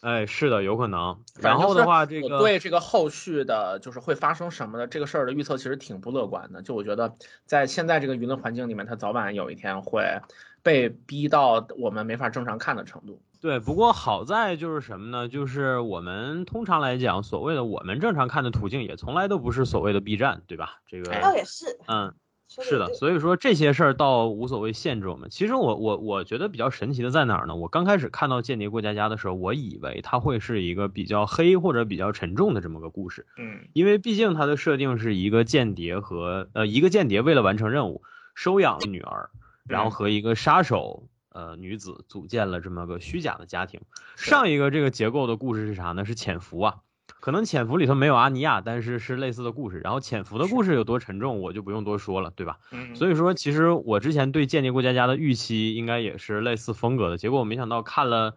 [0.04, 1.18] 哎，是的，有可能。
[1.40, 6.60] 然后的话，这个对这个后续的，就是会发生什么的这个事儿的预测，其实挺不乐观的。
[6.60, 7.14] 就我觉得，
[7.46, 10.20] 在现在这个舆论环境里面，它早晚有一天会
[10.62, 13.22] 被逼到我们没法正常看的程度。
[13.40, 15.28] 对，不过好在就是什么呢？
[15.28, 20.80] 就是我们通常来讲，所谓的我们正常看的途径，也从来都不是所谓的 B 站，对吧？
[20.86, 22.14] 这个，倒也是，嗯，说
[22.62, 25.28] 是的，所以说这些事儿倒无所谓限制我们。
[25.30, 27.56] 其实我我我觉得比较神奇的在哪儿呢？
[27.56, 38.02] 我刚开始看到《间谍过家家》的时候，我以为它会是一个比较黑或者比较沉重的这么个故事，嗯，因为毕竟它的设定是一个间谍和呃一个间谍为了完成任务
[38.34, 39.30] 收养了女儿，
[39.66, 43.80] 然后和一个杀手呃女子组建了这么个虚假的家庭。
[44.16, 46.04] 上一个这个结构的故事是啥呢？
[46.04, 46.76] 是潜伏啊。
[47.24, 49.80] 可能潜伏里头没有阿尼亚，但是是类似的故事。
[49.82, 52.58] 然后潜伏的故事有多沉重，我就不用多说了，对吧？
[52.70, 58.36] 嗯所以说，其实我之前对《间谍过家家》的预期应该也是类似风格的，结果我没想到看了，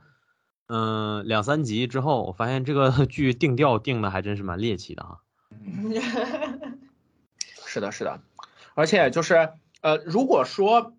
[0.67, 5.19] 嗯、两三集之后，我发现这个 剧定调定的还真是蛮猎奇的哈。
[7.67, 8.21] 是的，是的，
[8.73, 9.50] 而且就是
[9.82, 10.93] 呃，如果说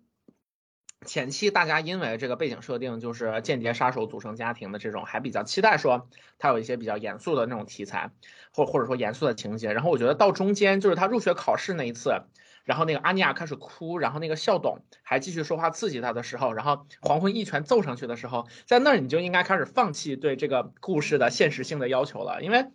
[1.05, 8.11] 前期大家因为这个背景设定就是间谍杀手组成家庭的这种，还比较期待说它有一些比较严肃的那种题材，
[8.53, 12.23] 或或者说严肃的情节，然后我觉得到中间就是他入学考试那一次。
[12.65, 22.67] 然后那个阿尼亚开始哭，然后那个校董还继续说话刺激他的时候，然后黄昏一拳揍上去的时候，在那儿你就应该开始放弃对这个故事的现实性的要求了，因为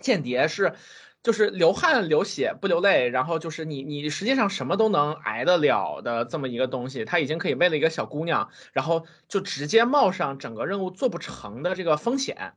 [0.00, 0.74] 间谍是
[1.22, 12.54] 就是流汗流血不流泪，然后就是你你实际上什么都能挨得了的这么一个东西，他已经可以为了一个小姑娘，然后就直接冒上整个任务做不成的这个风险。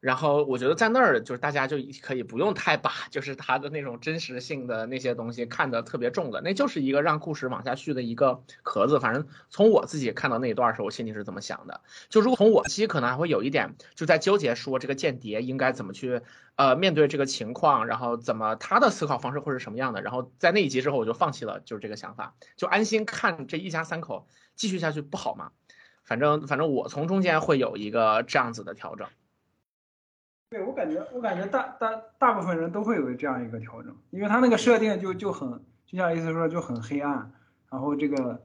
[0.00, 9.00] 然后我觉得在那儿就是大家就可以不用太把就是它的那种真实性的那些东西看得特别重的，那就是一个让故事往下续的一个壳子。
[9.00, 11.80] 反正从我自己看到那一段时候，我心里是这么想的。
[12.08, 16.20] 就如果从我其实可能还会有一点就在纠结说这个间谍应该怎么去
[16.54, 20.00] 呃面对这个情况，然后怎么他的思考方式会是什么样的。
[20.00, 25.50] 然后在那一集之后我就放弃了就是这个想法，就安心看这一家三口继续下去不好吗？
[26.04, 29.08] 反正反正我从中间会有一个这样子的调整。
[30.50, 37.30] 对我感觉，我感觉大大大部分人都会有这样一个调整，因为他那个设定就就很，就像意思说就很黑暗，
[37.70, 38.42] 然后这个，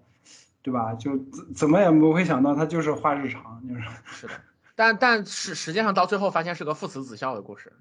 [0.61, 0.93] 对吧？
[0.95, 4.33] 就怎怎么也不会想到他就是画日常，就是 是的，
[4.75, 7.71] 但但是实际上到最后发现是个父慈子孝的故事。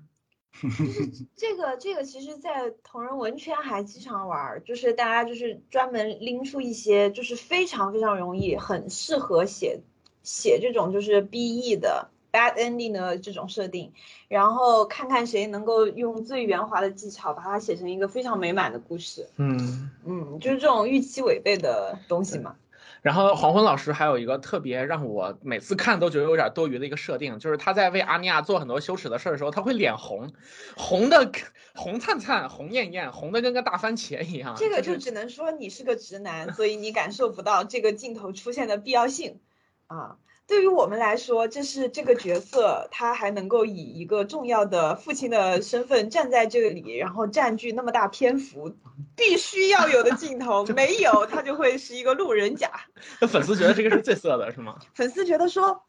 [0.61, 9.81] 就是这个这个，其实，在同人文圈还经常玩，就是大家就是专门拎出一些，就是非常非常容易，很适合写
[10.23, 12.12] 写这种就是 BE 的。
[12.33, 13.93] Bad ending 的这种设定，
[14.29, 19.29] 然后看看谁能够用最圆滑的技巧把它写成一个非常美满的故事。
[19.37, 22.57] 嗯嗯，就是这种预期违背的东西嘛。
[23.03, 30.31] 然后黄昏老师还有一个特别让我每次看都觉得有点多余的一个设定，就是他在为阿尼亚做很多羞耻的事儿的时候，他会脸红，
[30.77, 31.33] 红的
[31.75, 34.55] 红灿灿、红艳艳、红的跟个大番茄一样。
[34.57, 39.41] 这个就只能说你是个直男，所以你感受不到这个镜头出现的必要性
[39.89, 40.19] 啊。
[40.53, 48.77] 对于我们来说，这是这个角色，他还能够以一个重要的父亲的身份站在这里，然后占据那么大篇幅，
[49.17, 52.71] 必须要有的镜头， 没有他就会是一个路人甲。
[53.19, 54.79] 那粉丝觉得这个是最色的，是吗？
[54.93, 55.85] 粉丝觉得说，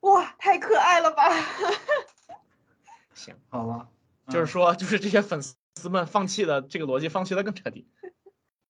[0.00, 1.32] 哇，太可爱了吧？
[3.14, 3.88] 行，好了，
[4.28, 5.56] 就是说，就是这些粉丝
[5.88, 7.88] 们放弃的这个逻辑，放弃的更彻底。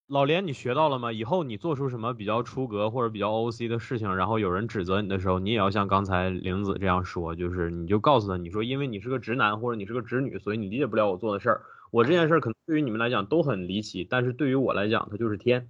[0.08, 1.12] 老连，你学到了吗？
[1.12, 11.62] 以后你做出什么比较出格或者比较 OC 的事情，然后有人指责你的时候，你也要像刚才玲子这样说，就是你就告诉他，你说因为你是个直男或者你是个直女，所以你理解不了我做的事儿。
[11.90, 15.68] 我这件事儿可能对于你们来讲都很离奇，但是对于我来讲，它就是天。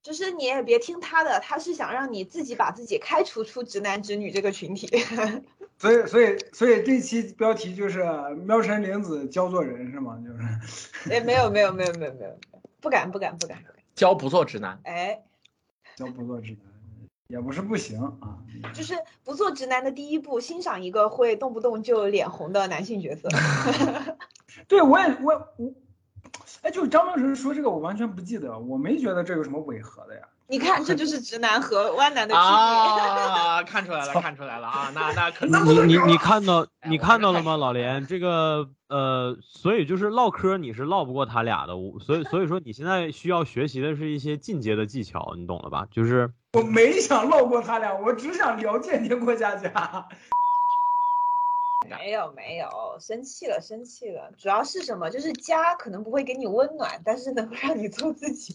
[0.00, 4.86] 就是你也别听他的，他是想让你自己把自己开除出直男直女这个群体。
[5.76, 8.04] 所以，所以，所以这期标题就是
[8.44, 10.16] 喵神玲子教做人是吗？
[10.24, 11.10] 就是。
[11.10, 12.38] 哎，没有，没有，没有，没有，没有。
[12.84, 14.78] 不敢不敢不敢，教不做直男。
[14.84, 15.22] 哎，
[15.96, 16.60] 教不做直男
[17.28, 18.44] 也不是不行啊。
[18.74, 18.94] 就是
[19.24, 23.30] 不做直男的第一步，欣赏一个会动不动就脸红的男性角色。
[24.68, 25.72] 对，我也我我，
[26.60, 30.28] 哎，就是张明成说这个，我完全不记得，我没觉得这有什么违和的呀。
[30.46, 33.62] 你看，这就是直男和弯男的区别啊！
[33.62, 34.90] 看出来了，看出来了啊！
[34.94, 38.06] 那那可能你你你看到你看到了吗，老连？
[38.06, 41.72] 这个呃，所以就是唠嗑，你是唠不过他俩的。
[41.98, 45.86] 所以所以说，你现在需要学习的是一些进阶的技巧，你懂了吧？
[45.90, 50.06] 就是我没想唠过他俩，我只想聊间谍过家家。
[51.88, 52.68] 没有没有，
[53.00, 54.30] 生气了生气了。
[54.36, 55.08] 主要是什么？
[55.08, 58.54] 就是家可能不会给你温暖，但是能够让你做自己。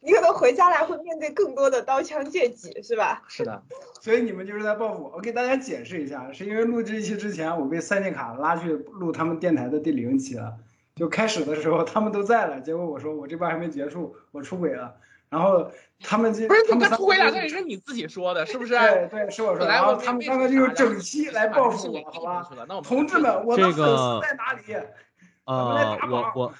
[0.00, 3.22] 你可能回家来会面对更多的刀枪剑戟，是吧？
[3.28, 3.62] 是的，
[4.00, 5.04] 所以你们就是在报复。
[5.04, 10.54] 我我给大家解释一下，是因为录这一期之前，我被三剑卡拉去录他们电台的第零期了。
[10.94, 14.94] 就开始的时候他们都在了，结果我说我这边还没结束，我出轨了。
[15.30, 15.68] 然后
[16.00, 18.74] 他们就不是他们出轨了，这也是你自己说的，是不是？
[18.74, 19.66] 对对，是我说。
[19.66, 22.46] 然后他们刚刚就是整期来报复我，好吧？
[22.84, 24.74] 同志们，我的粉丝在哪里？
[25.46, 26.54] 呃，我我。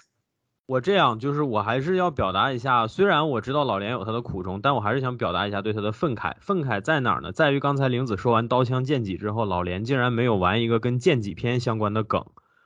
[0.67, 6.37] 我这样就是，我还是要表达一下，虽然我知道老连有他的苦衷，但我还是想表达一下对他的愤慨。
[6.41, 7.33] 愤慨在哪儿呢？
[7.33, 12.25] 在于刚才玲子说完刀枪剑戟之后，老连竟然没有玩一个跟剑戟篇相关的梗，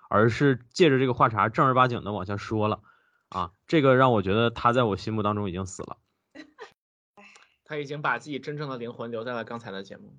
[0.09, 2.81] 而是借着这个话茬正儿八经的往下说了。
[3.31, 5.97] 啊，这个让我觉得他在我心目当中已经死了。
[7.65, 10.17] 他已经把自己真正的灵魂留在了刚才的节目。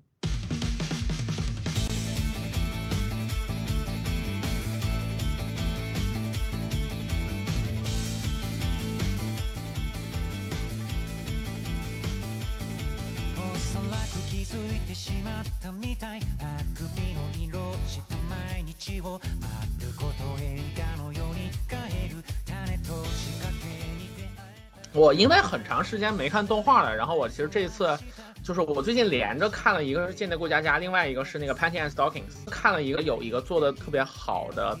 [24.92, 27.96] 我因为很长时间没看动画了，然后我其实这一次
[28.42, 34.76] 就是我最近连着看了一个是《间谍过家家》，另外一个是那个《Panty and Stockings》，看了一个有一个做的特别好的，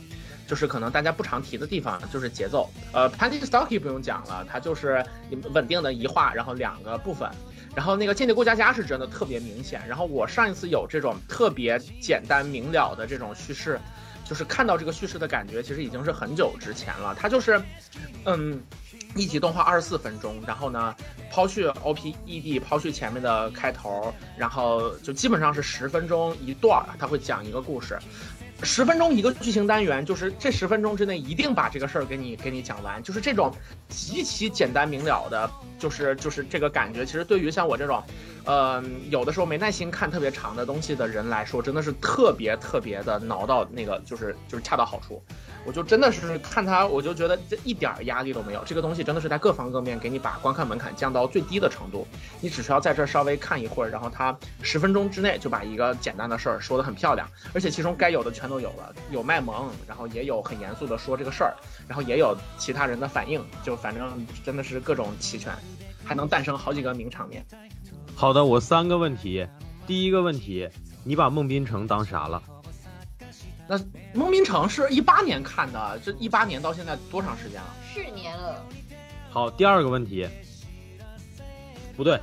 [0.48, 2.68] 就是可能大家不常提的地方，就是节奏。
[2.92, 5.04] 呃，《Panty Stocking》不用讲了，它就是
[5.52, 7.30] 稳定的一画，然后两个部分。
[7.74, 9.80] 然后那个《间谍过家家》是真的特别明显。
[9.88, 13.80] 然后我上一次有这种特别简单明了的这种叙事，
[14.24, 17.14] 就是看到这个叙事的感觉，其实已经是很久之前了。
[17.18, 17.60] 它就是，
[18.24, 18.60] 嗯。
[19.16, 20.94] 一集动画二十四分钟，然后呢，
[21.32, 27.98] 抛去 O P E D，抛去前面的开头，然后就基本上是十分钟一段儿，他会讲一个故事。
[28.62, 33.50] 十分钟一个剧情单元，就是这十分钟之内一定把这个事儿给你给你讲完，就是这种
[33.88, 37.04] 极其简单明了的，就是就是这个感觉。
[37.04, 38.02] 其实对于像我这种，
[38.44, 45.22] 呃，有的时候没耐心看特别长的东西的人来说，真的是特别特别的挠到那个，就是就是恰到好处。
[45.64, 48.62] 我就真的是看他，我就觉得这一点压力都没有。
[48.64, 52.06] 这个东西真的是在各方各面给你把观看门槛降到最低的程度。
[52.40, 61.54] 你只需要在这稍微看一会儿，然后他十分钟之内就把一个简单的事儿说得很漂亮，而且其中该有的全都有了，有卖萌，然后也有很严肃的说这个事儿，
[61.86, 65.52] 然后也有其他人的反应，就反正真的是各种齐全，
[66.04, 67.44] 还能诞生好几个名场面。
[68.16, 69.46] 好的，我三个问题。
[69.86, 70.68] 第一个问题，
[71.04, 72.42] 你把孟宾城当啥了？
[73.70, 73.78] 那
[74.12, 77.68] 孟宾城是一八年看的，这一八年到现在多长时间了？
[77.94, 78.66] 四年了。
[79.30, 80.28] 好，第二个问题，
[81.96, 82.20] 不对，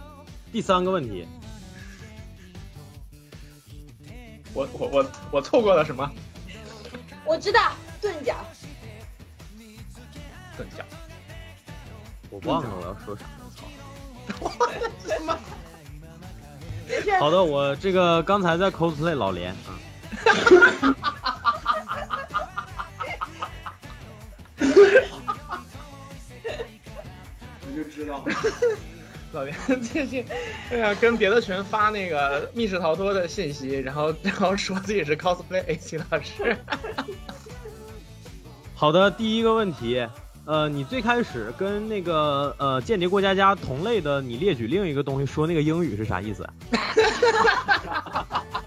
[0.51, 1.25] 第三个问题，
[4.53, 6.11] 我我我我错过了什么？
[7.23, 7.71] 我知道
[8.01, 8.35] 钝角。
[10.57, 10.83] 钝角。
[12.29, 14.67] 我忘了我要说啥了，操！
[15.07, 15.39] 什么？
[17.21, 19.79] 好的，我这个刚才在 cosplay 老连啊。
[27.61, 28.23] 我就知道，
[29.33, 30.25] 老袁最近，
[30.71, 36.57] 哎呀，跟别的群发那个密室逃脱的信息，然后然后说自己是 cosplay A 级老师。
[38.73, 40.07] 好的，第一个问题，
[40.45, 46.47] 呃，你最开始跟那个呃间谍过家家同类的，你列举另一个东西，说那个英语是啥意思？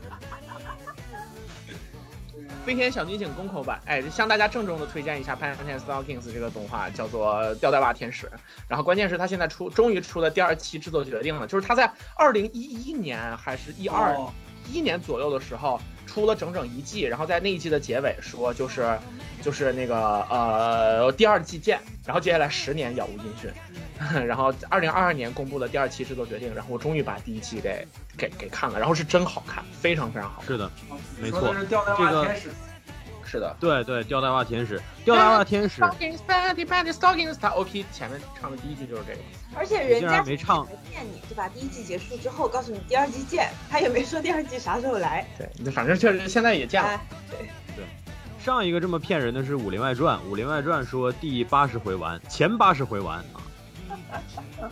[2.65, 8.27] 飞天小女警宫口版，哎，向大家郑重的推荐一下《p a n t e n Stockings》这个动画，叫做《吊带袜天使》。
[8.69, 14.15] 然后关键是它现在出，终于出了第二期制作决定了，就是它在二零一一年还是一二
[14.71, 18.97] 一年左右的时候出了整整一季，然后在那一季的结尾说，就是
[19.43, 23.51] 就是那个呃第二季见，然后接下来十年杳无音讯。
[24.27, 27.87] 然后二零二二年公布了第二期制作决定，然后我终于把第一期给
[28.17, 30.43] 给给看了，然后是真好看，非常非常好。
[30.47, 30.71] 是的，
[31.21, 32.35] 没错，这个
[33.23, 35.81] 是的，对对，吊带袜天使，吊带袜天使。
[35.81, 37.37] Stockings, panty, stockings。
[37.41, 39.21] 他 OP 前面唱的第一句就是这个。
[39.55, 41.49] 而且人家没唱，骗你，对吧？
[41.49, 45.25] 第一季结束之后告诉你第二季见，他也没说第二季啥时候来。
[45.39, 47.01] 对，反正确实现在也见了。
[47.31, 47.39] 对
[47.77, 47.85] 对，
[48.45, 53.39] 上一个这么骗人的是《武林外传》，《武林外传》说第八十回完，前八十回完啊。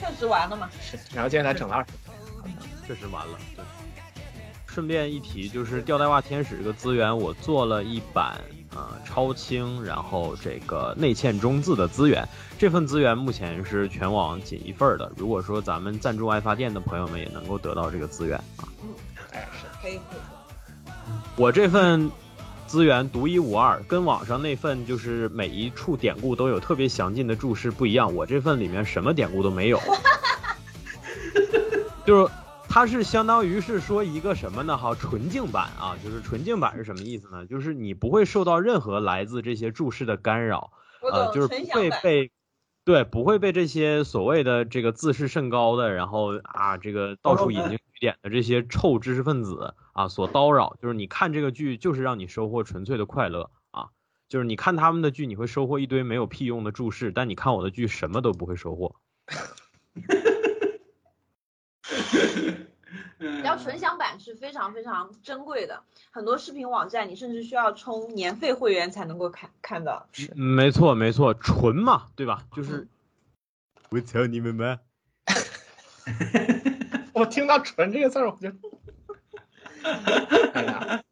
[0.00, 0.68] 确实完了嘛？
[0.80, 1.92] 是，然后接下来整了二十，
[2.86, 3.38] 确实完了。
[3.56, 3.64] 对，
[4.66, 8.38] 顺便一提，就是吊带袜天使这个资源，我做了一版
[8.74, 12.28] 啊超轻，然后这个内嵌中字的资源。
[12.58, 15.10] 这份资源目前是全网仅一份的。
[15.16, 18.68] 如果说咱们赞助爱发电的朋友们也能够得到这个资源啊。
[18.82, 18.94] 嗯，
[19.32, 19.98] 哎，是可以。
[21.36, 22.10] 我这份。
[22.74, 28.12] 资源独一无二，跟网上那份就是每一处典故都有特别详尽的注释不一样。
[28.12, 29.78] 我这份里面什么典故都没有，
[32.04, 32.32] 就是
[32.68, 34.76] 它是相当于是说一个什么呢？
[34.76, 37.46] 哈，纯净版啊，就是纯净版是什么意思呢？
[37.46, 40.72] 就是你不会受到任何来自这些注释的干扰，
[41.12, 42.32] 呃，就是不会被。
[42.84, 50.76] 对，不会被这些所谓的这个自视甚高的，然后啊，这个到处引经据典的这些臭知识分子啊所叨扰。
[50.82, 53.88] 就是你看这个剧，就是让你收获纯粹的快乐啊。
[54.28, 58.96] 就是你看他们的剧，你会收获一堆没有屁用的注释，但你看我的剧，什么都不会收获。
[63.44, 70.06] 要纯享版是非常非常珍贵的，很多视频网站你甚至需要充年费会员才能够看看到。
[70.34, 72.44] 没错没错，纯嘛，对吧？
[72.52, 72.86] 就是
[73.90, 74.78] 我操你们们，
[77.14, 78.50] 我听到“纯”这个字儿，我就，
[80.52, 81.02] 哎呀，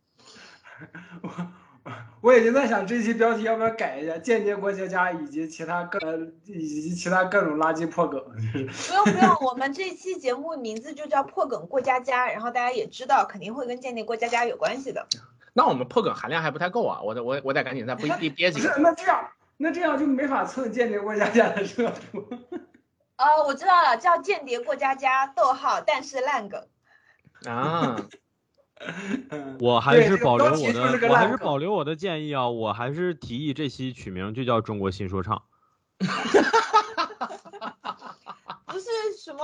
[1.23, 1.62] 我。
[2.23, 5.99] 我已经在想这期标题要不要改一下，间谍过家家以及其他各
[6.47, 8.23] 以及其他各种垃圾破梗。
[8.53, 15.05] 不用不用，我们这期节目名字就叫破梗过家家，然后大家也知道肯定会跟间谍过家家有关系的。
[15.53, 18.73] 那我们破梗含量还不太够啊，我得我我得赶紧再憋憋几个。
[18.79, 22.25] 那这样那这样就没法蹭间谍过家家的热度。
[23.19, 26.65] 哦，我知道了，叫间谍过家家，逗号，但是烂梗。
[27.47, 27.97] 啊。
[29.61, 32.49] 我还是保留我的，我还是保留我的建议啊！
[32.49, 35.43] 我还是提议这期取名就叫中国新说唱。
[38.67, 38.87] 不是
[39.23, 39.41] 什么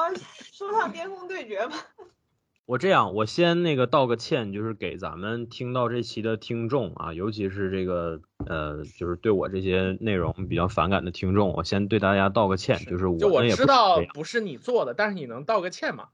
[0.53, 1.75] 说唱巅峰对决吗？
[2.67, 16.09] 我这样，我先那个道个歉，就是给咱们听到这期的听众啊，尤其是这个呃，就是对我这些内容比较反感的听众，我先对大家道个歉，就是我就我们也不知道不是你做的，但是你能道个歉吗？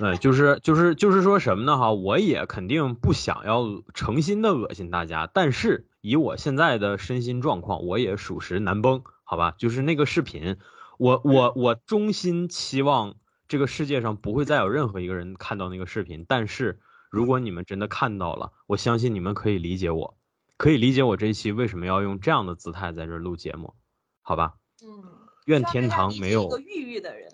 [0.00, 1.92] 对，就是就是就是说什么呢哈？
[1.92, 9.54] 我也肯定不想要诚心的恶心大家，但是以我现在的身心状况，我也属实难崩，好吧？
[9.58, 10.56] 就是那个视频，
[10.96, 16.80] 我我我衷心期望这个世界上不会再有任何一个人看到那个视频，但是
[17.10, 20.16] 如果你们真的看到了，我相信你们可以理解我，
[20.56, 23.74] 可以理解我这一期为什么要用这样的姿态在这儿录节目，
[24.22, 24.54] 好吧？
[24.82, 25.04] 嗯，
[25.44, 27.30] 愿天堂没有一个抑郁的人。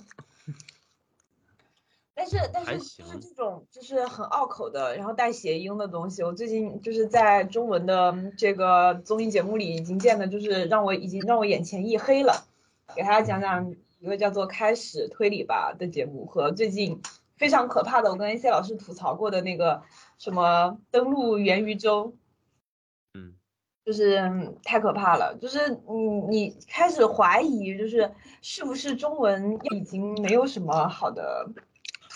[2.18, 12.46] 但是但是就是这种就是很拗口的，然后带谐音的东西，我最近就是在中文的这个综艺节目里已经见的，就是让我已经让我眼前一黑了。
[12.94, 17.02] 给大家讲讲一个叫做《开始推理吧》的节目和最近
[17.36, 19.82] 非常可怕的，我跟 A C 老师吐槽过的那个
[20.16, 22.14] 什么登陆元宇宙，
[23.12, 23.34] 嗯，
[23.84, 28.10] 就是嗯太可怕了，就是你你开始怀疑，就是
[28.40, 31.50] 是不是中文已经没有什么好的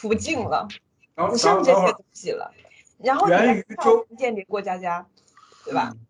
[0.00, 0.66] 途径了，
[1.14, 2.50] 然后不像这些东西了。
[2.98, 5.06] 然后你看宇宙间谍过家家，
[5.64, 5.92] 对吧？
[5.92, 6.06] 嗯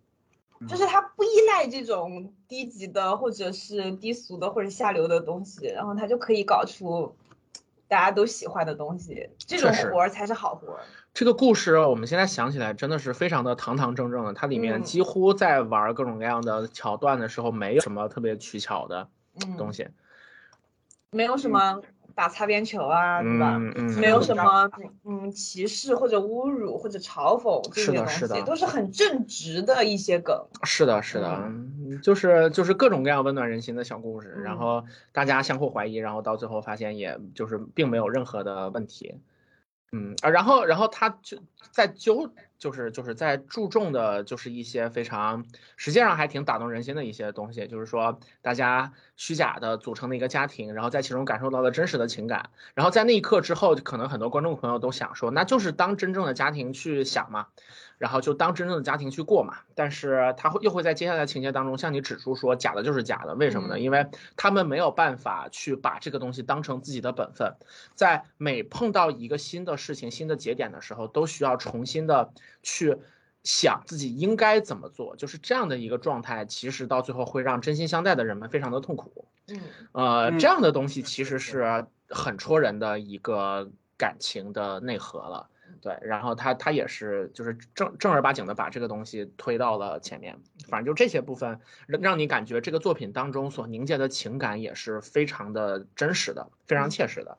[0.69, 7.17] 就是它不依赖这种低级的或者是低俗的或者下流的东西，然后它就可以搞出
[7.89, 10.81] 大家都喜欢的东西，这种活儿才是好活儿。
[11.15, 19.09] 这个故事我们现在想起来真的是非常的堂堂正正的，它里面嗯几乎在玩各种各样的桥段的时候，没有什么特别取巧的
[19.43, 19.89] 嗯，东西。
[21.13, 21.81] 没有什么
[22.21, 23.57] 打擦边球啊，对吧？
[23.57, 24.71] 嗯嗯，没有什么
[25.07, 30.39] 嗯歧视或者侮辱或者嘲讽这些东西，是的都是很正直的一些梗。
[30.65, 39.15] 是的，是的，嗯就是就是各种各样温暖人心的小故事，然嗯后大家相互怀疑，然后到最后发现也就是并没有任何的问题，
[39.93, 41.39] 嗯啊，然后然后他就
[41.71, 45.45] 在纠就是就是在注重的就是一些非常
[45.77, 57.47] 实际上还挺打动人心的一些东西，就是说大家虚假的组成的一个家庭，然后在其中感受到了真实的情感，然后在那一刻之后，可能很多观众朋友都想说，那就是当真正的家庭去想嘛。
[57.99, 63.75] 然后就当真正的家庭去过嘛，但是他会又会在接下来情节当中向你指出说假的就是假的，为什么呢？
[63.77, 64.07] 嗯因为
[64.39, 67.57] 他们没有办法去把这个东西当成自己的本分，
[67.95, 72.33] 在每碰到一个新的事情、新的节点的时候，都需要重新的
[72.63, 72.97] 去
[73.43, 79.27] 想自己应该怎么做，就是这样的一个状态，其实到最后会让真心相待的人们非常的痛苦。
[79.49, 79.61] 嗯
[79.93, 85.49] 呃，嗯这样的东西其实是很戳人的一个感情的内核了。
[85.81, 90.37] 对，然后他他也是就是正正儿八经的把这个东西推到了前面，
[90.69, 97.39] 反正就这些部分让让你感觉这个作品当中所凝结的情感也是非常的真实的，非常切实的。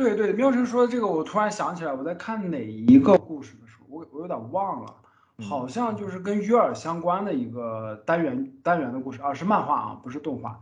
[0.00, 4.94] 对对，妙晨说的这个，我突然想起来，我在看哪一个故事的时候，我我有点忘了，
[5.36, 10.60] 嗯好像就是跟约尔相关的一个单元单元的故事啊，是漫画啊，不是动画。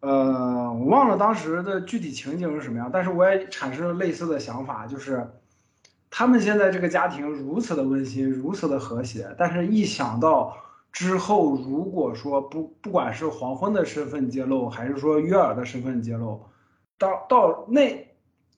[0.00, 5.28] 呃，我忘了当时的具体情景是什么样，但是我也产生了类似的想法，就是
[6.10, 10.56] 他们现在这个家庭如此的温馨，如此的和谐，但是一想到
[10.92, 16.44] 之后，如果说不不管是黄昏的身份揭露，还是说约尔的身份揭露，
[16.96, 18.07] 到到那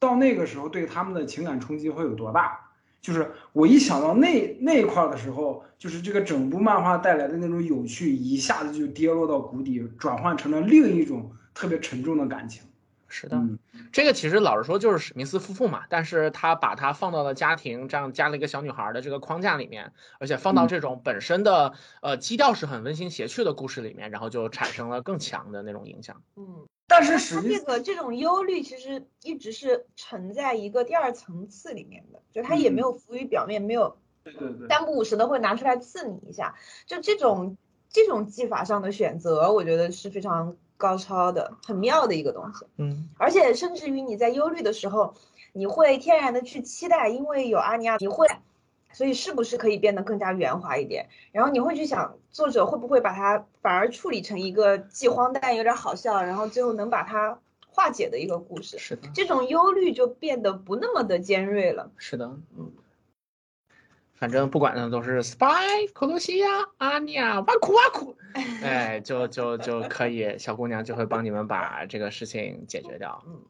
[0.00, 2.58] 到那个时候，对他们的情感冲击会有多大？
[3.00, 12.62] 就是我一想到那那一块儿的时候，就是这个整部漫画带来的那种有趣，一下子就跌落到谷底，转换成了另一种特别沉重的感情。
[13.08, 13.58] 是的，嗯，
[13.90, 21.72] 这个其实老实说就是史密斯夫妇嘛，但是他把它放到了家庭这样加了一个小女孩的这个框架里面，而且放到嗯这种本身的
[22.02, 26.22] 呃基调是很温馨谐趣的故事里面，然后就产生了更强的那种影响。
[26.36, 37.56] 嗯，但是它史密斯，这个这种忧虑其实一直是沉在一个第二层次里面的，就它也没有浮于表面，没有对对对，三不五时的会拿出来刺你一下，就这种
[37.88, 42.66] 这种技法上的选择，我觉得是非常高超的，很妙的一个东西。
[42.76, 45.14] 嗯，而且甚至于你在忧虑的时候，
[45.52, 48.26] 你会天然的去期待，因为有阿尼亚，你会，
[48.92, 51.08] 所以是不是可以变得更加圆滑一点？
[51.32, 57.38] 然后你会去想，作者会不会把它反而处理成一个既荒诞有点好笑，然后最后能把它
[57.68, 58.78] 化解的一个故事？
[58.78, 61.90] 是的，这种忧虑就变得不那么的尖锐了。
[61.96, 62.26] 是的，
[62.58, 62.72] 嗯。
[64.12, 68.14] 反正不管的都是 Spy、克罗西亚、阿尼亚、哇酷哇酷，
[68.62, 73.24] 哎，就就就可以，小姑娘就会帮你们把这个事情解决掉。
[73.26, 73.40] 嗯，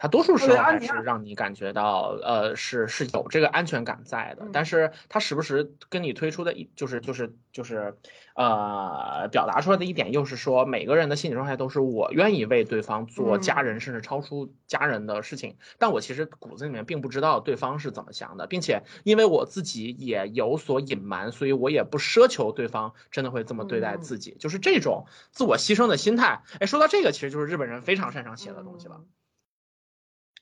[0.00, 4.50] 它多数时候还是让你感觉到，呃，是是有这个安全感在的，嗯。
[4.50, 7.94] 但是它时不时跟你推出的一就是就是就是，
[8.34, 13.40] 呃，表达出来的一点又是说，每个人的心理状态都是我愿意为对方做嗯。
[13.42, 24.00] 家人甚至超出家人的事情，但我其实骨子里面并不知道对方是怎么想的，并且因为我自己也有所隐瞒，所以我也不奢求对方真的会这么对待嗯。
[24.00, 26.42] 自己，就是这种自我牺牲的心态。
[26.58, 29.02] 哎，说到这个，其实就是日本人非常擅长写的东西了。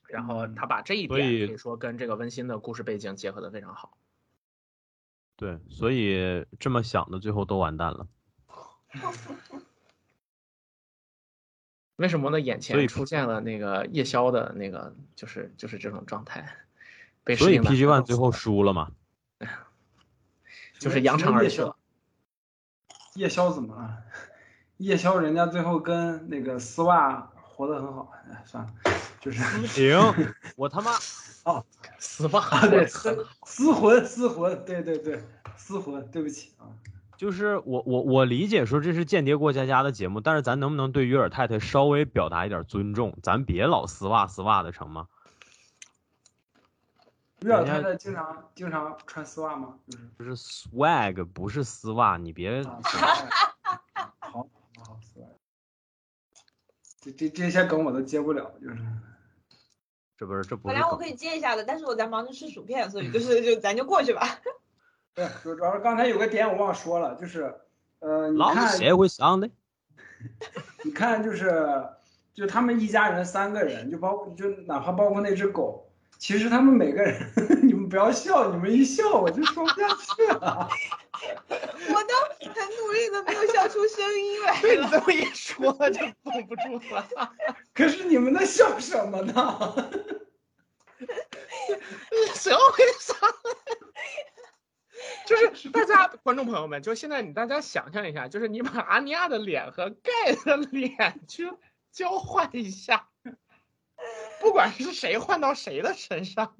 [0.08, 3.96] 然后他把这一所以点可以说跟这个温馨的故事背景结合的非常好。
[5.36, 8.08] 对，所以这么想的最后都完蛋了。
[11.96, 12.40] 为什么呢？
[12.40, 16.56] 眼所以前出现了那个夜宵的那个，就是就是这种状态，
[17.24, 18.92] 被所以适应的 PG One 最后输了嘛？
[20.78, 21.76] 就是扬长而去了。
[23.14, 24.04] 夜宵怎么了？
[24.76, 28.72] 夜宵人家最后跟那个丝袜活得很好，哎，算了，
[29.18, 29.98] 就是行，
[30.54, 30.92] 我他妈
[31.42, 31.66] 哦
[31.98, 35.20] 丝袜啊，对，失失魂丝魂，对对对，
[35.56, 36.70] 丝魂，对不起啊。
[37.16, 43.18] 就是我我我理解说这是间谍过家家的节目，但是咱能不能对约尔太太稍微表达一点尊重？
[43.24, 45.08] 咱别老丝袜丝袜的成吗？
[47.40, 49.74] 约尔太太经常经常穿丝袜吗？
[49.88, 53.00] 就是就是 swag 不是丝袜，你别啊，好，
[54.20, 54.48] 好，
[54.78, 55.26] 好，丝袜。
[57.08, 58.76] 这这这些梗我都接不了，就是
[60.16, 64.40] 这不是这不本来我可以接一下的，但是我在忙着吃薯片，所以就是就咱就过去吧。
[65.14, 67.54] 对，主主要是刚才有个点我忘说了，就是
[68.00, 69.06] 呃，你看社会
[70.84, 71.84] 你看，就是
[72.34, 77.20] 就他们一家人三个人，就包括就哪怕包括那只狗，其实他们每个人，
[77.62, 80.68] 你们不要笑，你们一笑我就说不下去了。
[81.18, 84.86] 我都很努力的没有笑出声音来被你。
[84.88, 87.08] 这么一说，就绷不住了。
[87.72, 89.90] 可是你们在笑什么呢？
[92.34, 93.16] 社会上，
[95.26, 101.50] 就是大家观众朋友们，就现在你大家想象一下，就是你把阿尼亚的脸和盖的脸去
[101.90, 103.08] 交换一下，
[104.40, 106.54] 不管是谁换到谁的身上，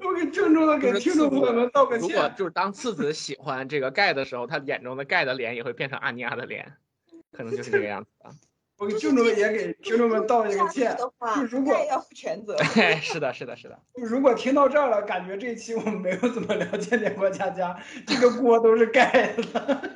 [0.00, 2.30] 我给郑重的给听众朋友们道个歉如果。
[2.36, 6.74] 就是当次子喜欢这个盖的时候，他眼中的盖的脸也会变成阿尼亚的脸，
[7.32, 8.30] 可能就是这个样子的。
[8.76, 10.96] 我给郑重的也给听众们道一个歉。
[10.96, 12.56] 就如果要负全责。
[12.74, 13.80] 对，是的，是的，是的。
[13.94, 17.72] 如果听到这儿了，感觉这一期我们没有怎么聊《间谍过家家》，
[18.06, 19.90] 这个锅都是盖的。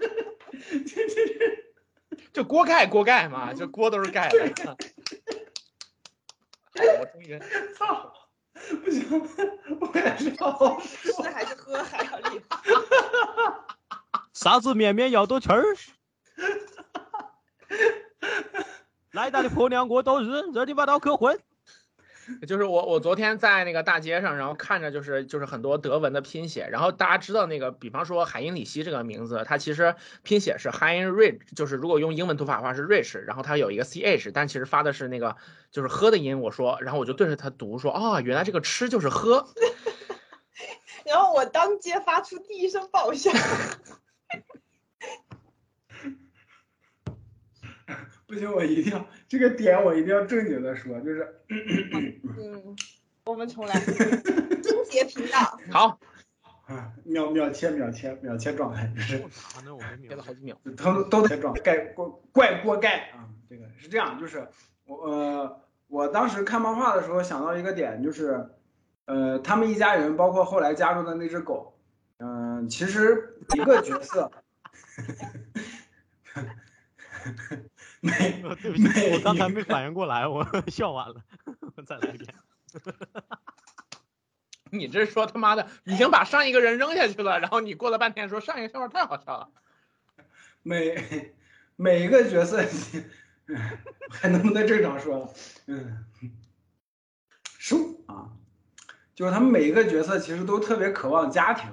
[0.87, 1.68] 这这这。
[2.33, 4.77] 就锅盖锅盖嘛，就锅都是盖的。
[6.75, 7.39] 哎我终于
[7.77, 8.13] 操！
[8.85, 9.29] 不行，
[9.81, 12.59] 我还是要好好吃还是喝还要厉害。
[14.33, 15.65] 啥子绵绵要多吃儿。
[19.13, 21.41] 来大的婆娘我都日，热的把刀可混。
[22.47, 35.37] 就是我，我昨天在那个大街上，然后看着就是就是很多德文的拼写，然后大家知道那个，比方说海因里希这个名字，它其实拼写是 Heinrich，就是如果用英文读法的话是 rich，然后它有一个 ch，但其实发的是那个
[35.71, 36.41] 就是喝的音。
[36.41, 39.49] 我说，然后我就对着他读说，哦，原来这个吃就是喝。
[41.07, 43.31] 然后我当街发出第一声爆笑。
[48.29, 52.77] 不行，我一定要这个点，我一定要正经的说，就是嗯，
[53.25, 53.81] 我们重来。
[53.81, 55.99] 终结频道，好，
[56.67, 59.75] 啊，秒秒切秒切秒切状态，就是啥呢？
[59.75, 60.61] 我没明憋了好几秒。
[60.77, 64.47] 都都得状盖锅怪锅盖啊，这个是这样，就是
[64.85, 68.47] 我呃，我当时看漫画的时候想到一个点，就是
[69.07, 71.79] 呃，他们一家人，包括后来加入的那只狗，
[72.19, 74.31] 嗯、其实一个角色。
[78.03, 78.13] 每
[78.63, 81.17] 对不起，我刚才没反应过来，我 笑完了，
[81.77, 82.35] 我再来一遍。
[84.71, 89.49] 你这说他妈的已经把上一个人扔下去了，然后你过了半天说上一个笑话太好笑了。
[90.63, 91.33] 每
[91.77, 92.63] 每一个角色，
[94.11, 95.31] 还能不能正常说了？
[95.67, 96.05] 嗯，
[97.59, 98.31] 输啊，
[99.15, 101.71] 就是他们每一个角色其实都特别渴望家庭。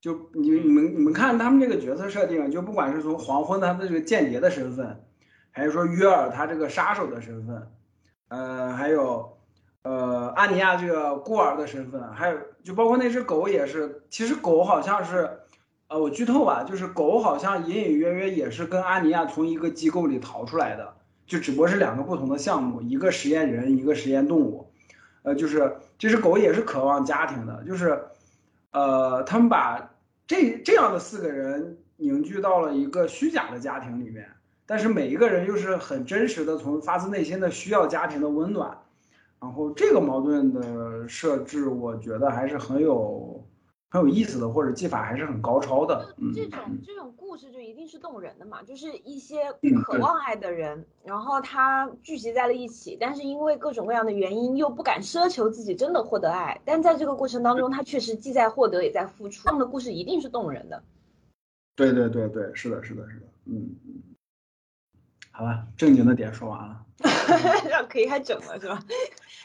[0.00, 5.05] 就你你们你们看他们这个角色设定，就不管是从黄昏他的这个间谍的身份，
[5.56, 7.66] 还是说约尔他这个杀手的身份，
[8.28, 9.38] 呃，还有
[9.84, 15.40] 呃安尼亚这个孤儿的身份，还有就包括那只狗也是，其实狗好像是。
[15.88, 20.96] 呃，我剧透吧，就是狗好像隐隐约约也是跟安尼亚从一个机构里逃出来的，
[21.28, 24.68] 就只不过是两个不同的项目，一个实验人，一个实验动物。
[25.22, 28.02] 呃，就是这只狗也是渴望家庭的，就是，
[28.72, 29.94] 呃，他们把
[30.26, 34.28] 这这样的四个人凝聚到了一个虚假的家庭里面，
[34.66, 38.76] 但是每一个人又是很真实的，从发自内心的需要家庭的温暖。
[39.38, 43.46] 然后这个矛盾的设置，我觉得还是很有
[43.90, 46.08] 很有意思的，或者技法还是很高超的。
[46.16, 49.52] 嗯，这种这种故事就一定是动人的嘛，就是一些
[49.84, 60.82] 渴望爱的人，然后他聚集在了一起，但是因为各种各样的原因，又不敢奢求自己真的获得爱，但在这个过程当中，他确实既在获得也在付出，这样的故事一定是动人的。
[61.76, 63.26] 对对对对，是的，是的，是的。
[63.44, 64.02] 嗯嗯。
[65.36, 66.82] 好吧，正经的点说完了。
[67.68, 68.82] 让可以开整了是吧？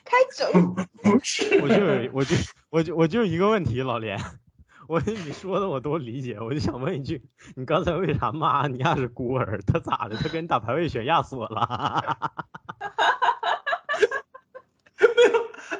[0.06, 0.50] 开整，
[1.04, 2.36] 不是我就有我就
[2.70, 4.18] 我就我就一个问题，老连，
[4.88, 7.22] 我你说的我都理解，我就想问一句，
[7.58, 9.60] 你刚才为啥骂安妮亚是孤儿？
[9.68, 10.16] 他咋的？
[10.16, 11.60] 他跟你打排位选亚索了？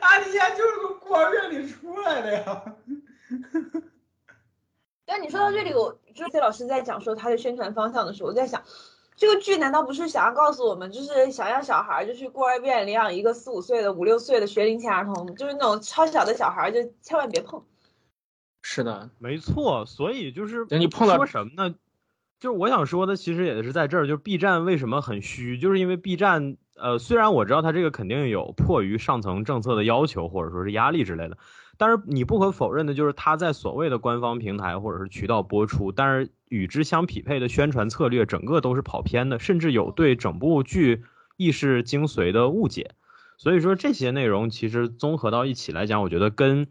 [0.02, 2.64] 阿尼亚就是从孤儿院里出来的呀。
[5.06, 8.62] 但你说到这里，我就是老师在讲说他的宣传方向的时候，我在想，
[9.22, 17.64] 这个剧难道不是想要告诉我们，就是想让小孩儿就去孤儿院领养一个四五岁的、五六岁的学龄前儿童，就是那种超小的小孩儿，就千万别碰。
[18.64, 21.76] 是的，没错，所以就是你碰到说什么呢？
[22.40, 31.38] 就是我想说的，其实也是在这儿，就是 B 站为什么很虚，就是因为 B 站，呃，虽然我知道它这个肯定有迫于上层政策的要求或者说是压力之类的，
[31.82, 41.02] 但是你不可否认的就是它在所谓的官方平台或者是渠道播出，但是与之相匹配的宣传策略整个都是跑偏的，甚至有对整部剧
[41.38, 42.92] 意识精髓的误解。
[43.36, 46.68] 所以说这些内容其实综合到一起来讲，我觉得跟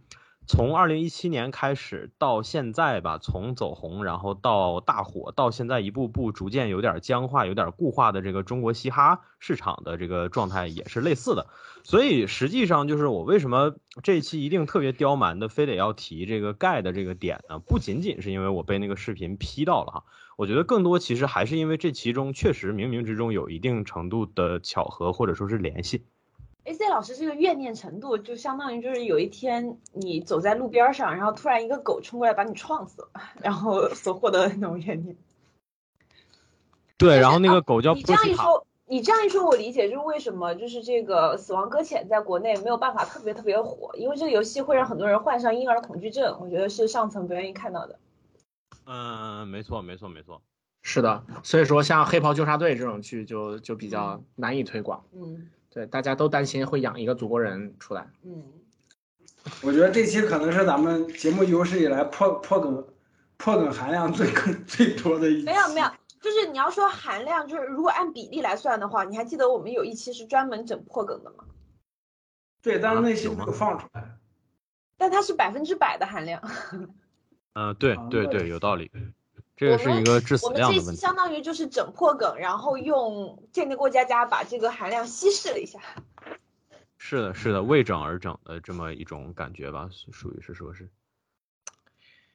[0.53, 11.47] 从二零一七年开始到现在吧，从走红然后到大火，到现在一步步逐渐有点僵化、有点固化的这个中国嘻哈市场的这个状态也是类似的。
[11.85, 17.61] 所以实际上就是我为什么这一期一定特别刁蛮的非得要提这个盖的这个点呢？
[17.61, 20.05] 不仅仅是因为我被那个视频批到了哈，
[20.37, 26.07] 我觉得更多其实还是因为这其中确实冥冥之中有一定程度的巧合或者说是联系。
[26.65, 33.09] A C 老师这个怨念程度，就相当于就是有一天你走在路边上，然后突然一个狗冲过来把你撞死了，
[33.43, 35.17] 然后所获得的那种怨念。
[36.99, 38.13] 对，然后那啊个狗叫你这。
[38.13, 47.99] 样一说，你这样一说，我理解就是为什么就是这个《死亡搁浅》在国内没有办法特别特别火，因为这个游戏会让很多人患上婴儿恐惧症，我觉得是上层不愿意看到的。
[48.85, 50.43] 嗯，没错，没错，没错。
[50.83, 55.05] 是的，所以说像黑袍纠察队这种剧就就比较难以推广。
[55.13, 58.11] 嗯对，大家都担心会养一个祖国人出来。
[58.25, 58.43] 嗯，
[59.63, 62.87] 我觉得这期可能是咱们节目有史以来破破梗
[63.37, 65.45] 破梗含量最更最多的一期。
[65.47, 65.89] 没有没有，
[66.21, 71.45] 就是你要说含量，就是如果按比例来算的话，你还记得我们有一期是专门整破梗的吗？
[72.61, 74.19] 对，但是那期有吗没有放出来。
[74.99, 76.43] 但它是百分之百的含量。
[77.55, 78.91] 嗯， 对对对，有道理。
[79.61, 85.79] 这个是一个致死我们量的相当于就是整破梗，然后用间谍过家家把这个含量稀释了一下。
[86.97, 90.89] 是的，是的，为整而整的这么一种感觉吧，属属于是说是。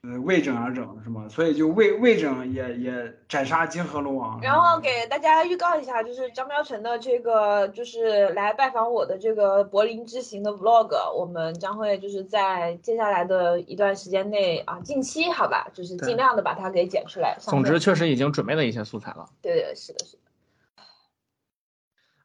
[0.08, 1.28] 呃，为整而整是吗？
[1.30, 4.40] 所以就为为整也也斩杀金河龙王。
[4.42, 17.36] 然后给大家预告一下，就是张喵晨的这个就是来拜访我的这个柏林之行的 vlog，我们将会就是在接下来的一段时间内啊，近期好吧，就是尽量的把它给剪出来。
[17.40, 19.30] 总之，确实已经准备了一些素材了。
[19.42, 20.22] 对对是的是的。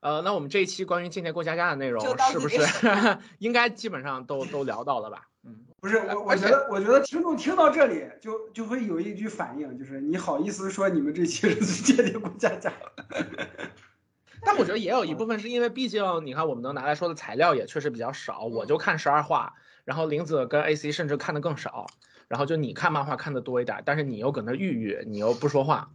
[0.00, 2.58] 呃，那我们这一期关于《今天过家家》的内容是不是
[3.38, 5.28] 应该基本上都都聊到了吧？
[5.80, 12.72] 嗯，不是我，我觉得我觉得听众听到这里就就会有一句反应，就是你好意思说你们这期是鉴定过家家？
[14.42, 19.54] 但我觉得也有一部分是因为，毕竟你看我们能拿来说的材料也确实比较少，我就看十二话，
[19.84, 21.86] 然后林子跟 AC 甚至看的更少，
[22.28, 25.90] 然后就你看漫画看的多一点，但是你又搁那郁郁，你又不说话，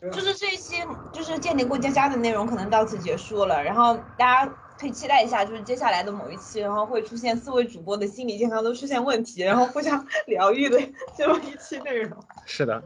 [0.00, 0.76] 就是这一期
[1.12, 10.78] 就是鉴定过家家的内容可能到此结束了，然后大家可以期待一下，就是接下来的某一期，然后会出现四位主播的心理健康都出现问题，然后互相 疗愈的
[11.16, 12.22] 这么一期内容。
[12.44, 12.82] 是的，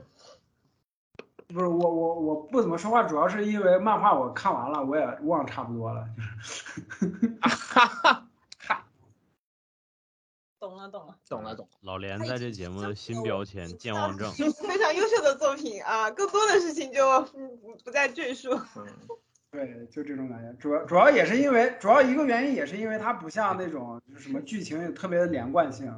[1.48, 6.06] 不是我我我不怎么说话，主要是因为漫画我看完了，我也忘差不多了。
[7.42, 8.84] 哈哈，嗨，
[10.60, 18.50] 懂了懂了，懂了懂了，老连在这节目的新标签“健忘症非常优秀的作品啊，更多的事情就不不再赘述。
[18.76, 18.86] 嗯，
[19.50, 20.52] 对，就这种感觉。
[20.58, 25.92] 主要主要也是因为，主要一个原因也是因为它不像那种就是什么剧情有特别的连贯性，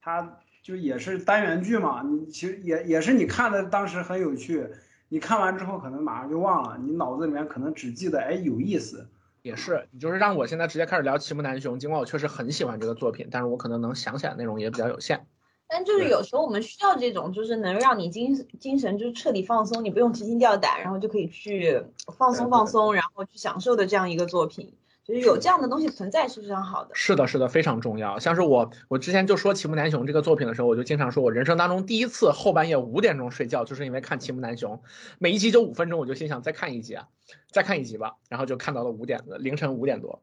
[0.00, 2.02] 它就也是单元剧嘛。
[2.02, 4.66] 你其实也也是你看的当时很有趣，
[5.08, 9.06] 你看完之后可能马上就忘了，你脑子里面可能只记得哎有意思。
[9.42, 15.26] 也是，你就是让我现在直接开始聊《齐木南雄》，尽管我确实很喜欢这个作品，但是我可能能想起来的内容也比较有限。
[15.68, 21.82] 但就是有时候我们需要这种，就是能让你精精神就彻底放松，你不用提心吊胆，然后就可以去
[22.16, 24.72] 放松放松，然后去享受的这样一个作品，
[25.04, 26.90] 就是有这样的东西存在是非常好的。
[26.94, 28.18] 是的，是的，非常重要。
[28.18, 34.74] 像是我，我之前就说《齐木楠雄》这个作品的时候，我就经常说，我人生当中第一次后半夜五点钟睡觉，就是因为看《齐木楠雄》，
[35.18, 37.08] 每一集就五分钟，我就心想再看一集啊，
[37.50, 40.22] 再看一集吧，然后就看到了五点的凌晨五点多。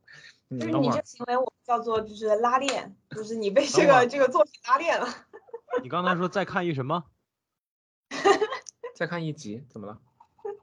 [0.49, 5.07] 嗯，就是你这个行为，我们叫做就是拉练，就是你被这个这个作品拉练了。
[5.81, 7.03] 你刚才说再看一什么？
[8.95, 9.99] 再看一集，怎么了？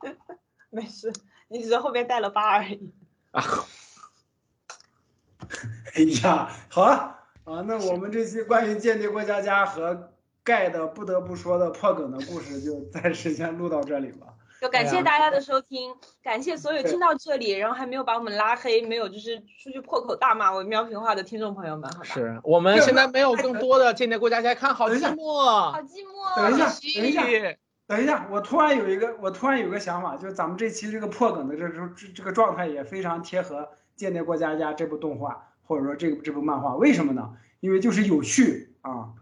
[0.70, 1.12] 没事，
[1.48, 2.94] 你只是后面带了疤而已。
[3.32, 3.42] 啊，
[5.94, 10.12] 哎呀，好啊，啊，那我们这期关于间谍过家家和
[10.44, 14.36] 盖的不得不说的破梗的故事，就暂时先录到这里吧。
[14.60, 22.04] 就感谢大家的收听，感谢所有听到这里，然后还没有把我们拉黑，没有就是出去破口大骂我们喵平话的听众朋友们，好吧？
[22.04, 25.42] 是我们现在没有更多的间谍过家家看，好寂寞。
[25.70, 26.36] 好寂寞。
[26.36, 27.56] 等一下等一下
[27.86, 33.62] 等一下，我突然有一个，我突然有个想法，就是咱们这期这个破梗的这这这这个状态也非常贴合
[33.96, 37.32] 《间谍过家家》这部动画，或者说这部这部漫画，为什么呢？
[37.60, 39.14] 因为就是有趣啊。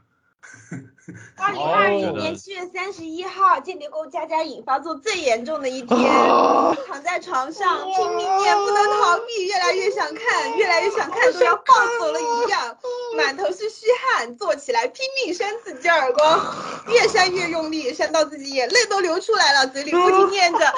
[1.36, 2.12] 二零二零哦。
[2.18, 12.76] 年七月三十一号，间谍过家家引发作最严重的一天，啊躺在床上拼命念，不能逃避，越来越想看，越来越想看，都要暴走了一样，
[13.16, 16.54] 满头是虚汗，坐起来拼命扇自己耳光，
[16.88, 20.72] 越扇越用力，扇到自己眼泪都流出来了，嘴里不停念着阿尼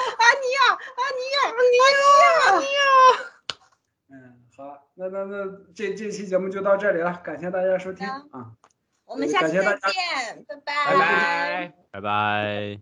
[0.55, 1.49] 亚，阿尼亚，
[2.47, 2.79] 阿尼亚。
[4.09, 4.15] 嗯，
[4.57, 8.51] 好，那那那这这期节目就到这里了，感谢大家收听好啊。
[9.11, 10.55] 我们下期再见，拜
[10.85, 11.73] 拜拜。
[11.91, 12.79] 拜拜。